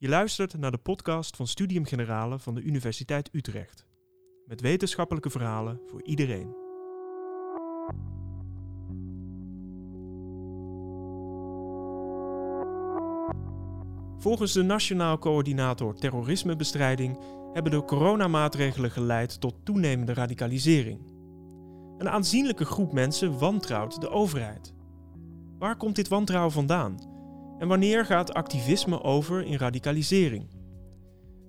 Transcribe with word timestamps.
Je 0.00 0.08
luistert 0.08 0.58
naar 0.58 0.70
de 0.70 0.78
podcast 0.78 1.36
van 1.36 1.46
Studium 1.46 1.84
Generale 1.84 2.38
van 2.38 2.54
de 2.54 2.60
Universiteit 2.60 3.28
Utrecht. 3.32 3.86
Met 4.46 4.60
wetenschappelijke 4.60 5.30
verhalen 5.30 5.80
voor 5.86 6.02
iedereen. 6.02 6.54
Volgens 14.18 14.52
de 14.52 14.62
Nationaal 14.62 15.18
Coördinator 15.18 15.94
Terrorismebestrijding 15.94 17.18
hebben 17.52 17.72
de 17.72 17.84
coronamaatregelen 17.84 18.90
geleid 18.90 19.40
tot 19.40 19.54
toenemende 19.64 20.14
radicalisering. 20.14 21.12
Een 21.98 22.08
aanzienlijke 22.08 22.64
groep 22.64 22.92
mensen 22.92 23.38
wantrouwt 23.38 24.00
de 24.00 24.08
overheid. 24.08 24.74
Waar 25.58 25.76
komt 25.76 25.96
dit 25.96 26.08
wantrouwen 26.08 26.52
vandaan? 26.52 27.17
En 27.58 27.68
wanneer 27.68 28.04
gaat 28.04 28.34
activisme 28.34 29.02
over 29.02 29.44
in 29.44 29.56
radicalisering? 29.56 30.48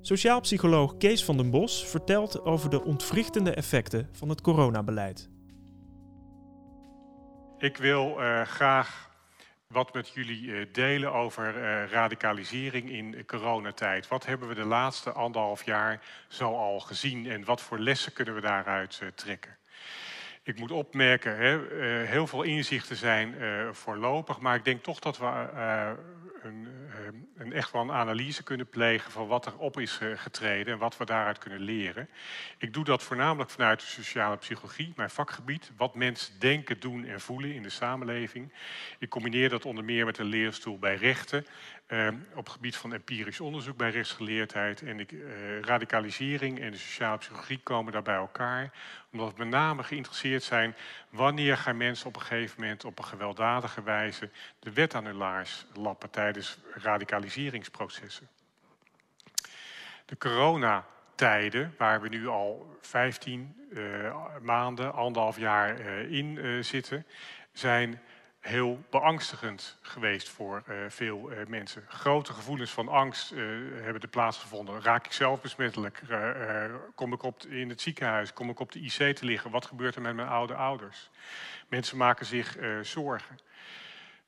Sociaal 0.02 0.40
psycholoog 0.40 0.98
Kees 0.98 1.26
van 1.26 1.38
den 1.38 1.50
Bos 1.50 1.86
vertelt 1.86 2.42
over 2.42 2.70
de 2.70 2.84
ontwrichtende 2.84 3.54
effecten 3.54 4.10
van 4.12 4.30
het 4.30 4.42
coronabeleid. 4.42 5.30
Ik 7.58 7.78
wil 7.78 8.22
uh, 8.22 8.42
graag 8.42 9.10
wat 9.68 9.94
met 9.94 10.10
jullie 10.10 10.42
uh, 10.42 10.66
delen 10.72 11.14
over 11.14 11.56
uh, 11.56 11.92
radicalisering 11.92 12.90
in 12.90 13.26
coronatijd. 13.26 14.08
Wat 14.08 14.26
hebben 14.26 14.48
we 14.48 14.56
de 14.56 14.66
laatste 14.66 15.12
anderhalf 15.12 15.66
jaar 15.66 16.02
zo 16.28 16.56
al 16.56 16.80
gezien 16.80 17.28
en 17.28 17.44
wat 17.44 17.62
voor 17.62 17.80
lessen 17.80 18.14
kunnen 18.14 18.36
we 18.36 18.42
daaruit 18.42 19.02
trekken? 19.16 19.59
Ik 20.50 20.60
moet 20.60 20.72
opmerken, 20.72 21.38
hè, 21.38 21.58
uh, 21.58 22.10
heel 22.10 22.28
veel 22.28 22.44
inzichten 22.44 22.96
zijn 22.96 23.36
uh, 23.40 23.70
voorlopig, 23.72 24.40
maar 24.40 24.56
ik 24.56 24.66
denk 24.66 24.84
toch 24.84 25.00
dat 25.00 25.18
we 25.18 25.26
uh, 25.26 25.92
een, 26.42 26.68
een, 27.38 27.54
echt 27.54 27.72
wel 27.72 27.82
een 27.82 27.92
analyse 27.92 28.44
kunnen 28.44 28.68
plegen 28.70 29.12
van 29.12 29.28
wat 29.28 29.46
er 29.46 29.58
op 29.58 29.80
is 29.80 30.00
getreden 30.16 30.74
en 30.74 30.80
wat 30.80 30.98
we 30.98 31.06
daaruit 31.06 31.38
kunnen 31.38 31.60
leren. 31.60 32.10
Ik 32.58 32.74
doe 32.74 32.84
dat 32.84 33.04
voornamelijk 33.04 33.50
vanuit 33.50 33.80
de 33.80 33.86
sociale 33.86 34.38
psychologie, 34.38 34.94
mijn 34.96 35.10
vakgebied, 35.10 35.72
wat 35.78 35.96
mensen 35.96 36.40
denken, 36.40 36.80
doen 36.80 37.06
en 37.06 37.22
voelen 37.22 37.54
in 37.54 37.64
de 37.64 37.70
samenleving. 37.70 38.54
Ik 39.00 39.10
combineer 39.10 39.50
dat 39.50 39.66
onder 39.66 39.84
meer 39.84 40.06
met 40.06 40.18
een 40.18 40.26
leerstoel 40.26 40.80
bij 40.80 40.96
rechten, 40.96 41.46
uh, 41.90 42.08
op 42.34 42.44
het 42.44 42.54
gebied 42.54 42.76
van 42.76 42.94
empirisch 42.94 43.40
onderzoek 43.40 43.78
bij 43.78 43.90
rechtsgeleerdheid. 43.90 44.82
En 44.82 44.98
de 44.98 45.06
uh, 45.12 45.60
radicalisering 45.60 46.60
en 46.60 46.72
de 46.72 46.78
sociale 46.78 47.18
psychologie 47.18 47.60
komen 47.64 47.94
daar 47.94 48.02
bij 48.02 48.16
elkaar. 48.16 48.72
Omdat 49.12 49.32
we 49.32 49.38
met 49.38 49.48
name 49.48 49.84
geïnteresseerd 49.84 50.44
zijn 50.44 50.76
wanneer 51.10 51.58
gaan 51.58 51.78
mensen 51.78 52.08
op 52.08 52.16
een 52.16 52.22
gegeven 52.22 52.62
moment 52.62 52.86
op 52.86 52.98
een 52.98 53.06
gewelddadige 53.06 53.84
wijze 53.84 54.30
de 54.60 54.74
wet 54.74 54.96
aan 54.96 55.06
hun 55.06 55.16
laars 55.16 55.66
lappen 55.74 56.10
tijdens 56.10 56.58
radicaliseringsprocessen. 56.74 58.28
De 60.06 60.18
coronatijden, 60.18 61.76
waar 61.78 62.02
we 62.02 62.10
nu 62.10 62.28
al 62.28 62.78
15 62.82 63.56
uh, 63.72 64.16
maanden, 64.42 64.94
anderhalf 64.94 65.38
jaar 65.38 65.80
uh, 65.80 66.12
in 66.12 66.64
zitten, 66.64 67.06
zijn 67.52 68.02
heel 68.40 68.84
beangstigend 68.90 69.78
geweest 69.82 70.30
voor 70.30 70.64
uh, 70.70 70.76
veel 70.88 71.32
uh, 71.32 71.46
mensen. 71.48 71.84
Grote 71.88 72.34
gevoelens 72.34 72.72
van 72.72 72.88
angst 72.88 73.32
uh, 73.32 73.40
hebben 73.82 74.02
er 74.02 74.08
plaatsgevonden. 74.08 74.82
Raak 74.82 75.06
ik 75.06 75.12
zelf 75.12 75.42
besmettelijk? 75.42 76.02
kom 76.96 77.14
ik 77.14 77.24
op 77.24 77.44
in 77.46 77.70
het 77.70 77.82
ziekenhuis? 77.82 78.34
Kom 78.34 78.50
ik 78.50 78.60
op 78.60 78.72
de 78.72 78.80
IC 78.80 79.16
te 79.16 79.26
liggen? 79.26 79.52
Wat 79.52 79.66
gebeurt 79.66 79.96
er 79.96 80.02
met 80.02 80.16
mijn 80.16 80.28
oude 80.28 80.56
ouders? 80.56 81.10
Mensen 81.68 81.98
maken 81.98 82.26
zich 82.26 82.58
zorgen. 82.82 83.40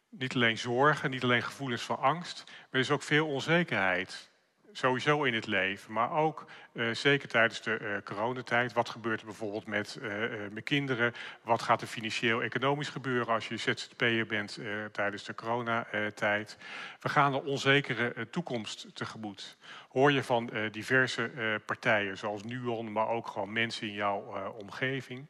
Niet 0.09 0.35
alleen 0.35 0.57
zorgen, 0.57 1.09
niet 1.09 1.23
alleen 1.23 1.43
gevoelens 1.43 1.81
van 1.81 1.99
angst, 1.99 2.43
maar 2.45 2.67
er 2.69 2.79
is 2.79 2.91
ook 2.91 3.03
veel 3.03 3.27
onzekerheid 3.27 4.30
sowieso 4.71 5.23
in 5.23 5.33
het 5.33 5.47
leven, 5.47 5.93
maar 5.93 6.11
ook 6.11 6.45
uh, 6.73 6.93
zeker 6.93 7.27
tijdens 7.27 7.61
de 7.61 7.79
uh, 7.81 7.89
coronatijd. 8.03 8.73
Wat 8.73 8.89
gebeurt 8.89 9.19
er 9.19 9.25
bijvoorbeeld 9.25 9.65
met 9.65 9.97
uh, 10.01 10.09
mijn 10.51 10.63
kinderen? 10.63 11.13
Wat 11.41 11.61
gaat 11.61 11.81
er 11.81 11.87
financieel-economisch 11.87 12.89
gebeuren 12.89 13.33
als 13.33 13.47
je 13.47 13.57
ZZP'er 13.57 14.25
bent 14.25 14.59
tijdens 14.91 15.23
de 15.23 15.35
coronatijd? 15.35 16.57
We 16.99 17.09
gaan 17.09 17.33
een 17.33 17.41
onzekere 17.41 18.29
toekomst 18.29 18.95
tegemoet. 18.95 19.57
Hoor 19.89 20.11
je 20.11 20.23
van 20.23 20.49
diverse 20.71 21.31
partijen, 21.65 22.17
zoals 22.17 22.43
Nuon, 22.43 22.91
maar 22.91 23.07
ook 23.07 23.27
gewoon 23.27 23.53
mensen 23.53 23.87
in 23.87 23.93
jouw 23.93 24.53
omgeving. 24.59 25.27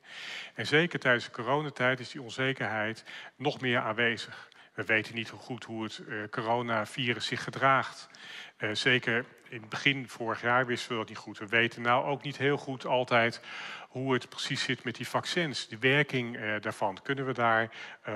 En 0.54 0.68
zeker 0.68 1.00
tijdens 1.00 1.26
de 1.26 1.32
coronatijd 1.32 2.00
is 2.00 2.10
die 2.10 2.22
onzekerheid 2.22 3.04
nog 3.36 3.62
meer 3.62 3.80
aanwezig. 3.80 4.50
We 4.82 4.88
weten 4.88 5.16
niet 5.16 5.30
goed 5.30 5.64
hoe 5.64 5.84
het 5.84 6.02
uh, 6.08 6.28
coronavirus 6.30 7.26
zich 7.26 7.44
gedraagt. 7.44 8.10
Uh, 8.58 8.70
zeker 8.74 9.26
in 9.50 9.60
het 9.60 9.70
begin 9.70 10.08
vorig 10.08 10.42
jaar 10.42 10.66
wisten 10.66 10.92
we 10.92 10.98
dat 10.98 11.08
niet 11.08 11.18
goed. 11.18 11.38
We 11.38 11.48
weten 11.48 11.82
nou 11.82 12.06
ook 12.06 12.24
niet 12.24 12.38
heel 12.38 12.58
goed 12.58 12.86
altijd 12.86 13.42
hoe 13.90 14.14
het 14.14 14.30
precies 14.30 14.64
zit 14.64 14.84
met 14.84 14.96
die 14.96 15.08
vaccins. 15.08 15.68
De 15.68 15.78
werking 15.78 16.36
uh, 16.36 16.56
daarvan. 16.62 17.00
Kunnen 17.04 17.26
we 17.26 17.34
daar 17.34 17.70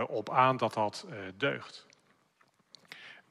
op 0.08 0.30
aan 0.30 0.58
dat 0.58 0.74
dat 0.74 1.08
deugt? 1.38 1.85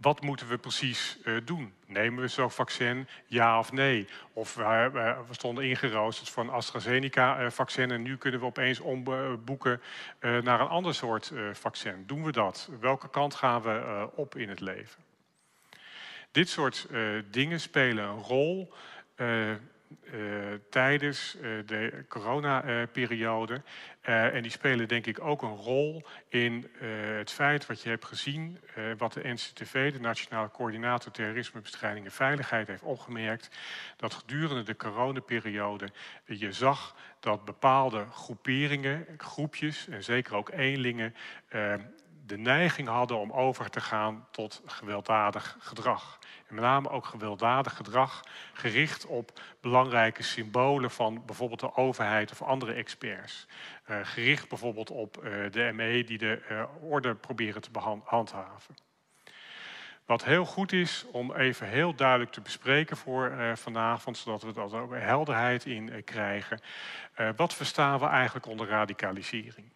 Wat 0.04 0.22
moeten 0.22 0.48
we 0.48 0.58
precies 0.58 1.18
uh, 1.24 1.36
doen? 1.44 1.74
Nemen 1.86 2.20
we 2.20 2.28
zo'n 2.28 2.50
vaccin, 2.50 3.08
ja 3.26 3.58
of 3.58 3.72
nee? 3.72 4.08
Of 4.32 4.54
we 4.54 5.24
stonden 5.30 5.64
ingeroosterd 5.64 6.28
voor 6.28 6.42
een 6.42 6.50
AstraZeneca-vaccin 6.50 7.90
en 7.90 8.02
nu 8.02 8.16
kunnen 8.16 8.40
we 8.40 8.46
opeens 8.46 8.80
omboeken 8.80 9.80
uh, 10.20 10.42
naar 10.42 10.60
een 10.60 10.68
ander 10.68 10.94
soort 10.94 11.32
vaccin. 11.52 12.04
Doen 12.06 12.24
we 12.24 12.32
dat? 12.32 12.70
Welke 12.80 13.10
kant 13.10 13.34
gaan 13.34 13.62
we 13.62 14.08
op 14.14 14.36
in 14.36 14.48
het 14.48 14.60
leven? 14.60 15.02
Dit 16.30 16.48
soort 16.48 16.88
dingen 17.30 17.60
spelen 17.60 18.04
een 18.04 18.22
rol 18.22 18.72
tijdens 20.70 21.36
uh, 21.36 21.42
de 21.66 22.04
coronaperiode. 22.08 23.62
Uh, 24.08 24.34
en 24.34 24.42
die 24.42 24.50
spelen 24.50 24.88
denk 24.88 25.06
ik 25.06 25.20
ook 25.20 25.42
een 25.42 25.56
rol 25.56 26.02
in 26.28 26.70
het 27.18 27.30
feit 27.30 27.66
wat 27.66 27.82
je 27.82 27.88
hebt 27.88 28.04
gezien, 28.04 28.58
wat 28.98 29.12
de 29.12 29.28
NCTV, 29.28 29.92
de 29.92 30.00
Nationale 30.00 30.50
Coördinator 30.50 31.12
Terrorismebestrijding 31.12 32.04
en 32.04 32.12
Veiligheid, 32.12 32.66
heeft 32.66 32.82
opgemerkt. 32.82 33.50
Dat 33.96 34.14
gedurende 34.14 34.62
de 34.62 34.76
coronaperiode 34.76 35.88
je 36.24 36.52
zag 36.52 36.96
dat 37.20 37.44
bepaalde 37.44 38.06
groeperingen, 38.10 39.06
groepjes 39.16 39.88
en 39.88 40.04
zeker 40.04 40.34
ook 40.34 40.50
eenlingen 40.50 41.14
de 42.26 42.38
neiging 42.38 42.88
hadden 42.88 43.18
om 43.18 43.32
over 43.32 43.70
te 43.70 43.80
gaan 43.80 44.26
tot 44.30 44.62
gewelddadig 44.66 45.56
gedrag. 45.60 46.18
En 46.46 46.54
met 46.54 46.64
name 46.64 46.90
ook 46.90 47.04
gewelddadig 47.04 47.76
gedrag 47.76 48.22
gericht 48.52 49.06
op 49.06 49.40
belangrijke 49.60 50.22
symbolen 50.22 50.90
van 50.90 51.22
bijvoorbeeld 51.26 51.60
de 51.60 51.76
overheid 51.76 52.30
of 52.30 52.42
andere 52.42 52.72
experts. 52.72 53.46
Uh, 53.90 53.96
gericht 54.02 54.48
bijvoorbeeld 54.48 54.90
op 54.90 55.24
uh, 55.24 55.50
de 55.50 55.70
ME 55.74 56.04
die 56.04 56.18
de 56.18 56.42
uh, 56.50 56.64
orde 56.90 57.14
proberen 57.14 57.62
te 57.62 57.70
handhaven. 58.04 58.74
Wat 60.06 60.24
heel 60.24 60.44
goed 60.44 60.72
is 60.72 61.06
om 61.12 61.34
even 61.34 61.68
heel 61.68 61.94
duidelijk 61.94 62.30
te 62.30 62.40
bespreken 62.40 62.96
voor 62.96 63.30
uh, 63.30 63.56
vanavond, 63.56 64.16
zodat 64.16 64.42
we 64.42 64.52
er 64.60 64.80
ook 64.80 64.94
helderheid 64.94 65.66
in 65.66 66.04
krijgen. 66.04 66.60
Uh, 67.18 67.28
wat 67.36 67.54
verstaan 67.54 67.98
we 67.98 68.06
eigenlijk 68.06 68.46
onder 68.46 68.68
radicalisering? 68.68 69.73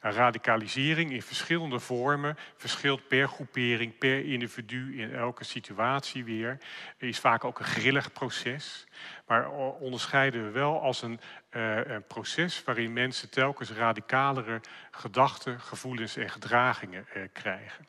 Radicalisering 0.00 1.10
in 1.10 1.22
verschillende 1.22 1.80
vormen 1.80 2.36
verschilt 2.56 3.08
per 3.08 3.28
groepering, 3.28 3.98
per 3.98 4.24
individu 4.24 5.00
in 5.00 5.14
elke 5.14 5.44
situatie 5.44 6.24
weer. 6.24 6.58
Is 6.98 7.18
vaak 7.18 7.44
ook 7.44 7.58
een 7.58 7.64
grillig 7.64 8.12
proces. 8.12 8.86
Maar 9.26 9.50
onderscheiden 9.78 10.44
we 10.44 10.50
wel 10.50 10.80
als 10.80 11.02
een, 11.02 11.20
uh, 11.50 11.84
een 11.84 12.06
proces 12.06 12.64
waarin 12.64 12.92
mensen 12.92 13.30
telkens 13.30 13.70
radicalere 13.70 14.60
gedachten, 14.90 15.60
gevoelens 15.60 16.16
en 16.16 16.30
gedragingen 16.30 17.06
uh, 17.16 17.22
krijgen. 17.32 17.86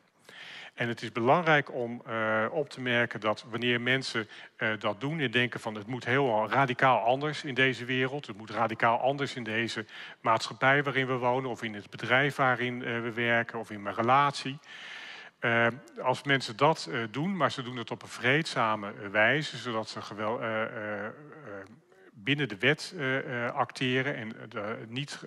En 0.72 0.88
het 0.88 1.02
is 1.02 1.12
belangrijk 1.12 1.74
om 1.74 2.02
uh, 2.08 2.46
op 2.50 2.70
te 2.70 2.80
merken 2.80 3.20
dat 3.20 3.44
wanneer 3.50 3.80
mensen 3.80 4.28
uh, 4.58 4.68
dat 4.78 5.00
doen 5.00 5.20
en 5.20 5.30
denken 5.30 5.60
van 5.60 5.74
het 5.74 5.86
moet 5.86 6.04
heel 6.04 6.48
radicaal 6.48 6.98
anders 6.98 7.44
in 7.44 7.54
deze 7.54 7.84
wereld, 7.84 8.26
het 8.26 8.36
moet 8.36 8.50
radicaal 8.50 8.98
anders 8.98 9.34
in 9.34 9.44
deze 9.44 9.84
maatschappij 10.20 10.82
waarin 10.82 11.06
we 11.06 11.16
wonen 11.16 11.50
of 11.50 11.62
in 11.62 11.74
het 11.74 11.90
bedrijf 11.90 12.36
waarin 12.36 12.74
uh, 12.74 13.00
we 13.00 13.12
werken 13.12 13.58
of 13.58 13.70
in 13.70 13.82
mijn 13.82 13.94
relatie. 13.94 14.58
als 16.02 16.22
mensen 16.22 16.56
dat 16.56 16.90
doen, 17.10 17.36
maar 17.36 17.52
ze 17.52 17.62
doen 17.62 17.76
het 17.76 17.90
op 17.90 18.02
een 18.02 18.08
vreedzame 18.08 18.92
wijze, 19.10 19.56
zodat 19.56 19.88
ze 19.88 20.02
gewel, 20.02 20.40
binnen 22.12 22.48
de 22.48 22.58
wet 22.58 22.94
acteren 23.54 24.16
en 24.16 24.34
niet 24.88 25.24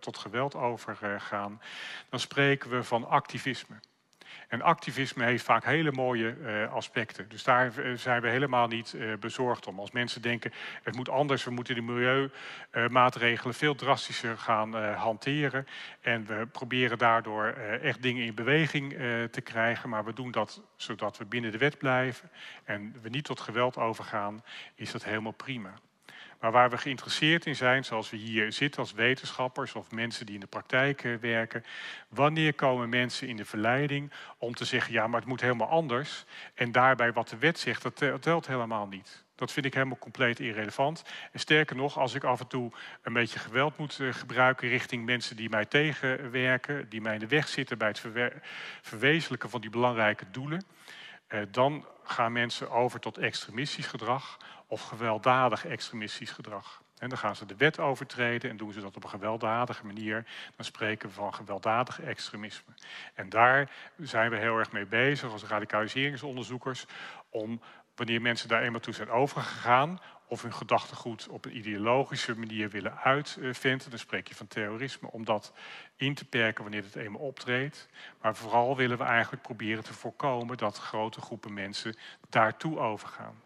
tot 0.00 0.16
geweld 0.16 0.54
overgaan, 0.54 1.60
dan 2.08 2.20
spreken 2.20 2.70
we 2.70 2.82
van 2.82 3.08
activisme. 3.08 3.76
En 4.48 4.62
activisme 4.62 5.24
heeft 5.24 5.44
vaak 5.44 5.64
hele 5.64 5.92
mooie 5.92 6.36
uh, 6.36 6.72
aspecten. 6.72 7.28
Dus 7.28 7.42
daar 7.42 7.72
zijn 7.94 8.22
we 8.22 8.28
helemaal 8.28 8.66
niet 8.66 8.92
uh, 8.92 9.16
bezorgd 9.16 9.66
om. 9.66 9.78
Als 9.78 9.90
mensen 9.90 10.22
denken, 10.22 10.52
het 10.82 10.96
moet 10.96 11.08
anders, 11.08 11.44
we 11.44 11.50
moeten 11.50 11.74
de 11.74 11.80
milieumaatregelen 12.70 13.54
veel 13.54 13.74
drastischer 13.74 14.38
gaan 14.38 14.74
hanteren. 14.94 15.66
En 16.00 16.26
we 16.26 16.46
proberen 16.52 16.98
daardoor 16.98 17.46
echt 17.82 18.02
dingen 18.02 18.24
in 18.24 18.34
beweging 18.34 18.92
te 19.30 19.40
krijgen. 19.42 19.88
Maar 19.88 20.04
we 20.04 20.12
doen 20.12 20.30
dat 20.30 20.62
zodat 20.76 21.18
we 21.18 21.24
binnen 21.24 21.52
de 21.52 21.58
wet 21.58 21.78
blijven 21.78 22.30
en 22.64 22.94
we 23.02 23.08
niet 23.08 23.24
tot 23.24 23.40
geweld 23.40 23.76
overgaan, 23.76 24.44
is 24.74 24.92
dat 24.92 25.04
helemaal 25.04 25.32
prima. 25.32 25.74
Maar 26.44 26.52
waar 26.52 26.70
we 26.70 26.78
geïnteresseerd 26.78 27.46
in 27.46 27.56
zijn, 27.56 27.84
zoals 27.84 28.10
we 28.10 28.16
hier 28.16 28.52
zitten 28.52 28.80
als 28.80 28.92
wetenschappers 28.92 29.74
of 29.74 29.90
mensen 29.90 30.26
die 30.26 30.34
in 30.34 30.40
de 30.40 30.46
praktijk 30.46 31.04
eh, 31.04 31.14
werken, 31.20 31.64
wanneer 32.08 32.54
komen 32.54 32.88
mensen 32.88 33.28
in 33.28 33.36
de 33.36 33.44
verleiding 33.44 34.12
om 34.38 34.54
te 34.54 34.64
zeggen, 34.64 34.92
ja, 34.92 35.06
maar 35.06 35.20
het 35.20 35.28
moet 35.28 35.40
helemaal 35.40 35.68
anders. 35.68 36.24
En 36.54 36.72
daarbij 36.72 37.12
wat 37.12 37.28
de 37.28 37.38
wet 37.38 37.58
zegt, 37.58 37.82
dat 37.82 38.22
telt 38.22 38.46
helemaal 38.46 38.86
niet. 38.86 39.24
Dat 39.34 39.52
vind 39.52 39.66
ik 39.66 39.74
helemaal 39.74 39.98
compleet 39.98 40.40
irrelevant. 40.40 41.02
En 41.32 41.40
sterker 41.40 41.76
nog, 41.76 41.98
als 41.98 42.14
ik 42.14 42.24
af 42.24 42.40
en 42.40 42.46
toe 42.46 42.72
een 43.02 43.12
beetje 43.12 43.38
geweld 43.38 43.78
moet 43.78 44.00
eh, 44.00 44.12
gebruiken 44.12 44.68
richting 44.68 45.04
mensen 45.04 45.36
die 45.36 45.48
mij 45.48 45.64
tegenwerken, 45.64 46.88
die 46.88 47.00
mij 47.00 47.14
in 47.14 47.20
de 47.20 47.26
weg 47.26 47.48
zitten 47.48 47.78
bij 47.78 47.88
het 47.88 48.02
verwezenlijken 48.82 49.50
van 49.50 49.60
die 49.60 49.70
belangrijke 49.70 50.24
doelen, 50.30 50.58
eh, 50.58 50.83
dan 51.50 51.86
gaan 52.04 52.32
mensen 52.32 52.70
over 52.70 53.00
tot 53.00 53.18
extremistisch 53.18 53.86
gedrag 53.86 54.38
of 54.66 54.82
gewelddadig 54.82 55.66
extremistisch 55.66 56.30
gedrag. 56.30 56.82
En 56.98 57.08
dan 57.08 57.18
gaan 57.18 57.36
ze 57.36 57.46
de 57.46 57.56
wet 57.56 57.78
overtreden 57.78 58.50
en 58.50 58.56
doen 58.56 58.72
ze 58.72 58.80
dat 58.80 58.96
op 58.96 59.04
een 59.04 59.10
gewelddadige 59.10 59.86
manier. 59.86 60.26
Dan 60.56 60.64
spreken 60.64 61.08
we 61.08 61.14
van 61.14 61.34
gewelddadig 61.34 62.00
extremisme. 62.00 62.72
En 63.14 63.28
daar 63.28 63.70
zijn 63.98 64.30
we 64.30 64.36
heel 64.36 64.58
erg 64.58 64.72
mee 64.72 64.86
bezig 64.86 65.32
als 65.32 65.44
radicaliseringsonderzoekers. 65.44 66.86
Om 67.28 67.60
wanneer 67.94 68.22
mensen 68.22 68.48
daar 68.48 68.62
eenmaal 68.62 68.80
toe 68.80 68.94
zijn 68.94 69.10
overgegaan, 69.10 70.00
of 70.26 70.42
hun 70.42 70.52
gedachtegoed 70.52 71.28
op 71.28 71.44
een 71.44 71.56
ideologische 71.56 72.38
manier 72.38 72.70
willen 72.70 72.98
uitvinden, 72.98 73.90
dan 73.90 73.98
spreek 73.98 74.28
je 74.28 74.34
van 74.34 74.46
terrorisme, 74.46 75.10
om 75.10 75.24
dat 75.24 75.52
in 75.96 76.14
te 76.14 76.24
perken 76.24 76.62
wanneer 76.62 76.82
het 76.82 76.96
eenmaal 76.96 77.20
optreedt. 77.20 77.88
Maar 78.20 78.36
vooral 78.36 78.76
willen 78.76 78.98
we 78.98 79.04
eigenlijk 79.04 79.42
proberen 79.42 79.84
te 79.84 79.94
voorkomen 79.94 80.56
dat 80.56 80.78
grote 80.78 81.20
groepen 81.20 81.54
mensen 81.54 81.96
daartoe 82.28 82.78
overgaan. 82.78 83.42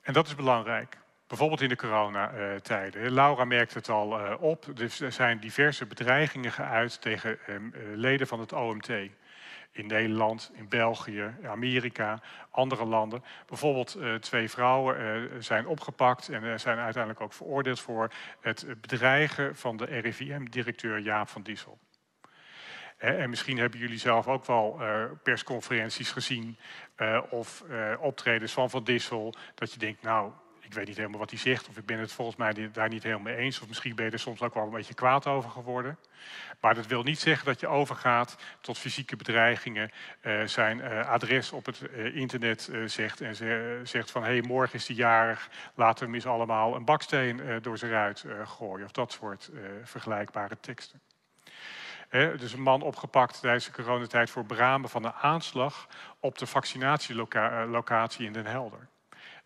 En 0.00 0.12
dat 0.12 0.26
is 0.26 0.34
belangrijk. 0.34 0.96
Bijvoorbeeld 1.26 1.60
in 1.60 1.68
de 1.68 1.76
coronatijden. 1.76 3.12
Laura 3.12 3.44
merkt 3.44 3.74
het 3.74 3.88
al 3.88 4.18
eh, 4.18 4.42
op. 4.42 4.66
Er 4.78 5.12
zijn 5.12 5.38
diverse 5.38 5.86
bedreigingen 5.86 6.52
geuit 6.52 7.00
tegen 7.00 7.38
ehm, 7.46 7.70
eh, 7.72 7.80
leden 7.94 8.26
van 8.26 8.40
het 8.40 8.52
OMT. 8.52 8.90
In 9.78 9.86
Nederland, 9.86 10.50
in 10.54 10.68
België, 10.68 11.34
Amerika, 11.44 12.20
andere 12.50 12.84
landen. 12.84 13.24
Bijvoorbeeld 13.46 13.96
uh, 13.96 14.14
twee 14.14 14.50
vrouwen 14.50 15.00
uh, 15.00 15.40
zijn 15.40 15.66
opgepakt 15.66 16.28
en 16.28 16.60
zijn 16.60 16.78
uiteindelijk 16.78 17.20
ook 17.20 17.32
veroordeeld 17.32 17.80
voor 17.80 18.12
het 18.40 18.66
bedreigen 18.80 19.56
van 19.56 19.76
de 19.76 19.84
RIVM-directeur 19.84 20.98
Jaap 20.98 21.28
van 21.28 21.42
Dissel. 21.42 21.78
En 22.96 23.30
misschien 23.30 23.58
hebben 23.58 23.78
jullie 23.78 23.98
zelf 23.98 24.28
ook 24.28 24.44
wel 24.46 24.80
persconferenties 25.22 26.10
gezien 26.10 26.58
of 27.30 27.64
optredens 27.98 28.52
van 28.52 28.70
Van 28.70 28.84
Dissel, 28.84 29.34
dat 29.54 29.72
je 29.72 29.78
denkt, 29.78 30.02
nou, 30.02 30.32
ik 30.68 30.74
weet 30.74 30.86
niet 30.86 30.96
helemaal 30.96 31.18
wat 31.18 31.30
hij 31.30 31.38
zegt, 31.38 31.68
of 31.68 31.76
ik 31.76 31.86
ben 31.86 31.98
het 31.98 32.12
volgens 32.12 32.36
mij 32.36 32.70
daar 32.72 32.88
niet 32.88 33.02
helemaal 33.02 33.24
mee 33.24 33.36
eens, 33.36 33.60
of 33.60 33.68
misschien 33.68 33.94
ben 33.94 34.04
je 34.04 34.10
er 34.10 34.18
soms 34.18 34.42
ook 34.42 34.54
wel 34.54 34.64
een 34.64 34.70
beetje 34.70 34.94
kwaad 34.94 35.26
over 35.26 35.50
geworden. 35.50 35.98
Maar 36.60 36.74
dat 36.74 36.86
wil 36.86 37.02
niet 37.02 37.18
zeggen 37.18 37.46
dat 37.46 37.60
je 37.60 37.66
overgaat 37.66 38.36
tot 38.60 38.78
fysieke 38.78 39.16
bedreigingen, 39.16 39.90
uh, 40.22 40.42
zijn 40.44 40.78
uh, 40.78 41.08
adres 41.08 41.52
op 41.52 41.66
het 41.66 41.80
uh, 41.80 42.16
internet 42.16 42.70
zegt 42.86 43.20
en 43.20 43.36
zegt 43.86 44.10
van 44.10 44.22
hé, 44.22 44.28
hey, 44.28 44.40
morgen 44.40 44.78
is 44.78 44.86
hij 44.86 44.96
jarig, 44.96 45.48
laten 45.74 45.98
we 45.98 46.04
hem 46.04 46.14
eens 46.14 46.26
allemaal 46.26 46.74
een 46.74 46.84
baksteen 46.84 47.40
door 47.62 47.78
zijn 47.78 47.90
ruit 47.90 48.24
gooien, 48.44 48.84
of 48.84 48.92
dat 48.92 49.12
soort 49.12 49.50
vergelijkbare 49.84 50.56
teksten. 50.60 51.00
dus 52.10 52.52
een 52.52 52.62
man 52.62 52.82
opgepakt 52.82 53.40
tijdens 53.40 53.64
de 53.64 53.72
coronatijd 53.72 54.30
voor 54.30 54.46
beramen 54.46 54.90
van 54.90 55.04
een 55.04 55.12
aanslag 55.12 55.88
op 56.20 56.38
de 56.38 56.46
vaccinatielocatie 56.46 58.26
in 58.26 58.32
Den 58.32 58.46
Helder. 58.46 58.88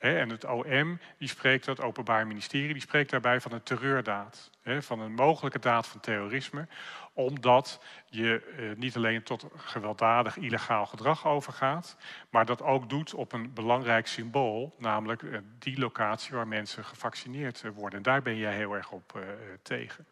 En 0.03 0.31
het 0.31 0.45
OM 0.45 0.99
die 1.19 1.29
spreekt, 1.29 1.65
dat 1.65 1.81
Openbaar 1.81 2.27
Ministerie, 2.27 2.73
die 2.73 2.83
spreekt 2.83 3.11
daarbij 3.11 3.41
van 3.41 3.53
een 3.53 3.63
terreurdaad. 3.63 4.51
Van 4.65 5.01
een 5.01 5.13
mogelijke 5.13 5.59
daad 5.59 5.87
van 5.87 6.01
terrorisme. 6.01 6.67
Omdat 7.13 7.85
je 8.07 8.55
eh, 8.57 8.79
niet 8.79 8.97
alleen 8.97 9.23
tot 9.23 9.47
gewelddadig 9.57 10.37
illegaal 10.37 10.87
gedrag 10.87 11.27
overgaat. 11.27 11.97
Maar 12.31 12.47
dat 12.47 12.63
ook 12.63 12.89
doet 12.89 13.15
op 13.15 13.33
een 13.33 13.53
belangrijk 13.53 14.07
symbool. 14.07 14.75
Namelijk 14.79 15.23
eh, 15.23 15.39
die 15.59 15.79
locatie 15.79 16.35
waar 16.35 16.49
mensen 16.49 16.85
gevaccineerd 16.85 17.63
worden. 17.75 17.99
En 17.99 18.03
daar 18.03 18.23
ben 18.23 18.37
jij 18.37 18.55
heel 18.55 18.75
erg 18.75 18.91
op 18.91 19.25
tegen. 19.63 20.07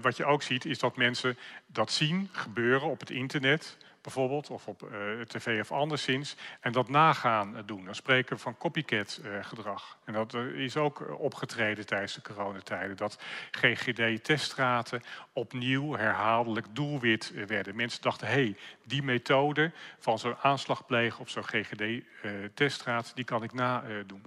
Wat 0.00 0.16
je 0.16 0.24
ook 0.24 0.42
ziet 0.42 0.64
is 0.64 0.78
dat 0.78 0.96
mensen 0.96 1.38
dat 1.66 1.92
zien 1.92 2.28
gebeuren 2.32 2.88
op 2.88 3.00
het 3.00 3.10
internet 3.10 3.76
bijvoorbeeld, 4.04 4.50
of 4.50 4.68
op 4.68 4.82
uh, 4.82 5.20
tv 5.20 5.60
of 5.60 5.72
anderszins, 5.72 6.36
en 6.60 6.72
dat 6.72 6.88
nagaan 6.88 7.62
doen. 7.66 7.84
Dan 7.84 7.94
spreken 7.94 8.36
we 8.36 8.42
van 8.42 8.56
copycat 8.56 9.20
uh, 9.24 9.44
gedrag. 9.44 9.98
En 10.04 10.12
dat 10.12 10.34
is 10.54 10.76
ook 10.76 11.18
opgetreden 11.18 11.86
tijdens 11.86 12.14
de 12.14 12.22
coronatijden. 12.22 12.96
Dat 12.96 13.18
GGD-teststraten 13.50 15.02
opnieuw 15.32 15.96
herhaaldelijk 15.96 16.66
doelwit 16.72 17.32
werden. 17.46 17.76
Mensen 17.76 18.02
dachten, 18.02 18.26
hé, 18.26 18.32
hey, 18.32 18.56
die 18.82 19.02
methode 19.02 19.72
van 19.98 20.18
zo'n 20.18 20.36
aanslag 20.36 20.86
plegen 20.86 21.20
op 21.20 21.28
zo'n 21.28 21.44
GGD-teststraat, 21.44 23.12
die 23.14 23.24
kan 23.24 23.42
ik 23.42 23.52
nadoen. 23.52 24.22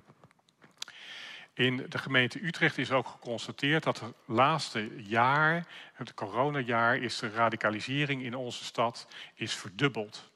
In 1.57 1.85
de 1.89 1.97
gemeente 1.97 2.45
Utrecht 2.45 2.77
is 2.77 2.91
ook 2.91 3.07
geconstateerd 3.07 3.83
dat 3.83 3.99
het 3.99 4.13
laatste 4.25 5.03
jaar, 5.03 5.67
het 5.93 6.13
coronajaar, 6.13 6.97
is 6.97 7.19
de 7.19 7.29
radicalisering 7.29 8.23
in 8.23 8.35
onze 8.35 8.63
stad 8.63 9.07
is 9.33 9.55
verdubbeld. 9.55 10.31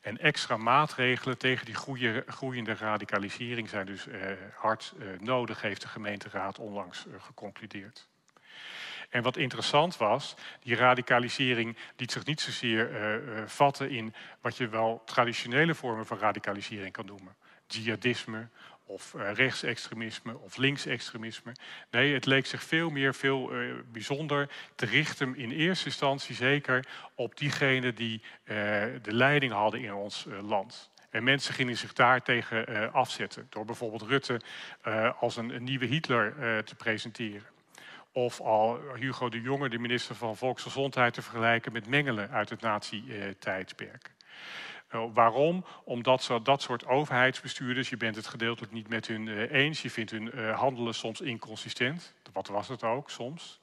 En 0.00 0.18
extra 0.18 0.56
maatregelen 0.56 1.38
tegen 1.38 1.66
die 1.66 1.74
groeiende 2.26 2.74
radicalisering 2.74 3.68
zijn 3.68 3.86
dus 3.86 4.06
eh, 4.06 4.30
hard 4.54 4.94
eh, 4.98 5.06
nodig, 5.20 5.60
heeft 5.60 5.82
de 5.82 5.88
gemeenteraad 5.88 6.58
onlangs 6.58 7.06
eh, 7.06 7.12
geconcludeerd. 7.18 8.08
En 9.10 9.22
wat 9.22 9.36
interessant 9.36 9.96
was, 9.96 10.34
die 10.60 10.76
radicalisering 10.76 11.76
liet 11.96 12.12
zich 12.12 12.24
niet 12.24 12.40
zozeer 12.40 12.90
uh, 12.90 13.42
vatten 13.46 13.90
in 13.90 14.14
wat 14.40 14.56
je 14.56 14.68
wel 14.68 15.02
traditionele 15.04 15.74
vormen 15.74 16.06
van 16.06 16.18
radicalisering 16.18 16.92
kan 16.92 17.06
noemen. 17.06 17.36
Jihadisme 17.66 18.48
of 18.86 19.14
uh, 19.14 19.32
rechtsextremisme 19.32 20.38
of 20.38 20.56
linksextremisme. 20.56 21.52
Nee, 21.90 22.14
het 22.14 22.26
leek 22.26 22.46
zich 22.46 22.62
veel 22.62 22.90
meer, 22.90 23.14
veel 23.14 23.50
bijzonder 23.92 24.50
te 24.74 24.86
richten 24.86 25.36
in 25.36 25.50
eerste 25.50 25.86
instantie 25.86 26.34
zeker 26.34 26.86
op 27.14 27.36
diegenen 27.36 27.94
die 27.94 28.22
de 28.44 29.00
leiding 29.02 29.52
hadden 29.52 29.80
in 29.80 29.94
ons 29.94 30.26
land. 30.42 30.90
En 31.10 31.24
mensen 31.24 31.54
gingen 31.54 31.76
zich 31.76 31.92
daartegen 31.92 32.92
afzetten 32.92 33.46
door 33.50 33.64
bijvoorbeeld 33.64 34.02
Rutte 34.02 34.40
als 35.18 35.36
een, 35.36 35.54
een, 35.54 35.64
nieuwe 35.64 35.86
Hitler 35.86 36.64
te 36.64 36.74
presenteren. 36.74 37.53
Of 38.16 38.40
al 38.40 38.80
Hugo 38.94 39.28
de 39.28 39.40
Jonge, 39.40 39.68
de 39.68 39.78
minister 39.78 40.14
van 40.14 40.36
Volksgezondheid, 40.36 41.14
te 41.14 41.22
vergelijken 41.22 41.72
met 41.72 41.86
Mengelen 41.86 42.30
uit 42.30 42.50
het 42.50 42.60
nazi-tijdperk. 42.60 44.14
Nou, 44.90 45.10
waarom? 45.12 45.64
Omdat 45.84 46.30
dat 46.42 46.62
soort 46.62 46.86
overheidsbestuurders, 46.86 47.88
je 47.88 47.96
bent 47.96 48.16
het 48.16 48.26
gedeeltelijk 48.26 48.72
niet 48.72 48.88
met 48.88 49.06
hun 49.06 49.26
uh, 49.26 49.52
eens, 49.52 49.82
je 49.82 49.90
vindt 49.90 50.10
hun 50.10 50.30
uh, 50.34 50.58
handelen 50.58 50.94
soms 50.94 51.20
inconsistent. 51.20 52.14
Wat 52.32 52.48
was 52.48 52.68
het 52.68 52.82
ook 52.82 53.10
soms? 53.10 53.58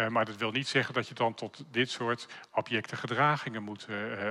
Uh, 0.00 0.08
maar 0.08 0.24
dat 0.24 0.36
wil 0.36 0.50
niet 0.50 0.68
zeggen 0.68 0.94
dat 0.94 1.08
je 1.08 1.14
dan 1.14 1.34
tot 1.34 1.64
dit 1.70 1.90
soort 1.90 2.28
objecte 2.50 2.96
gedragingen 2.96 3.62
moet 3.62 3.86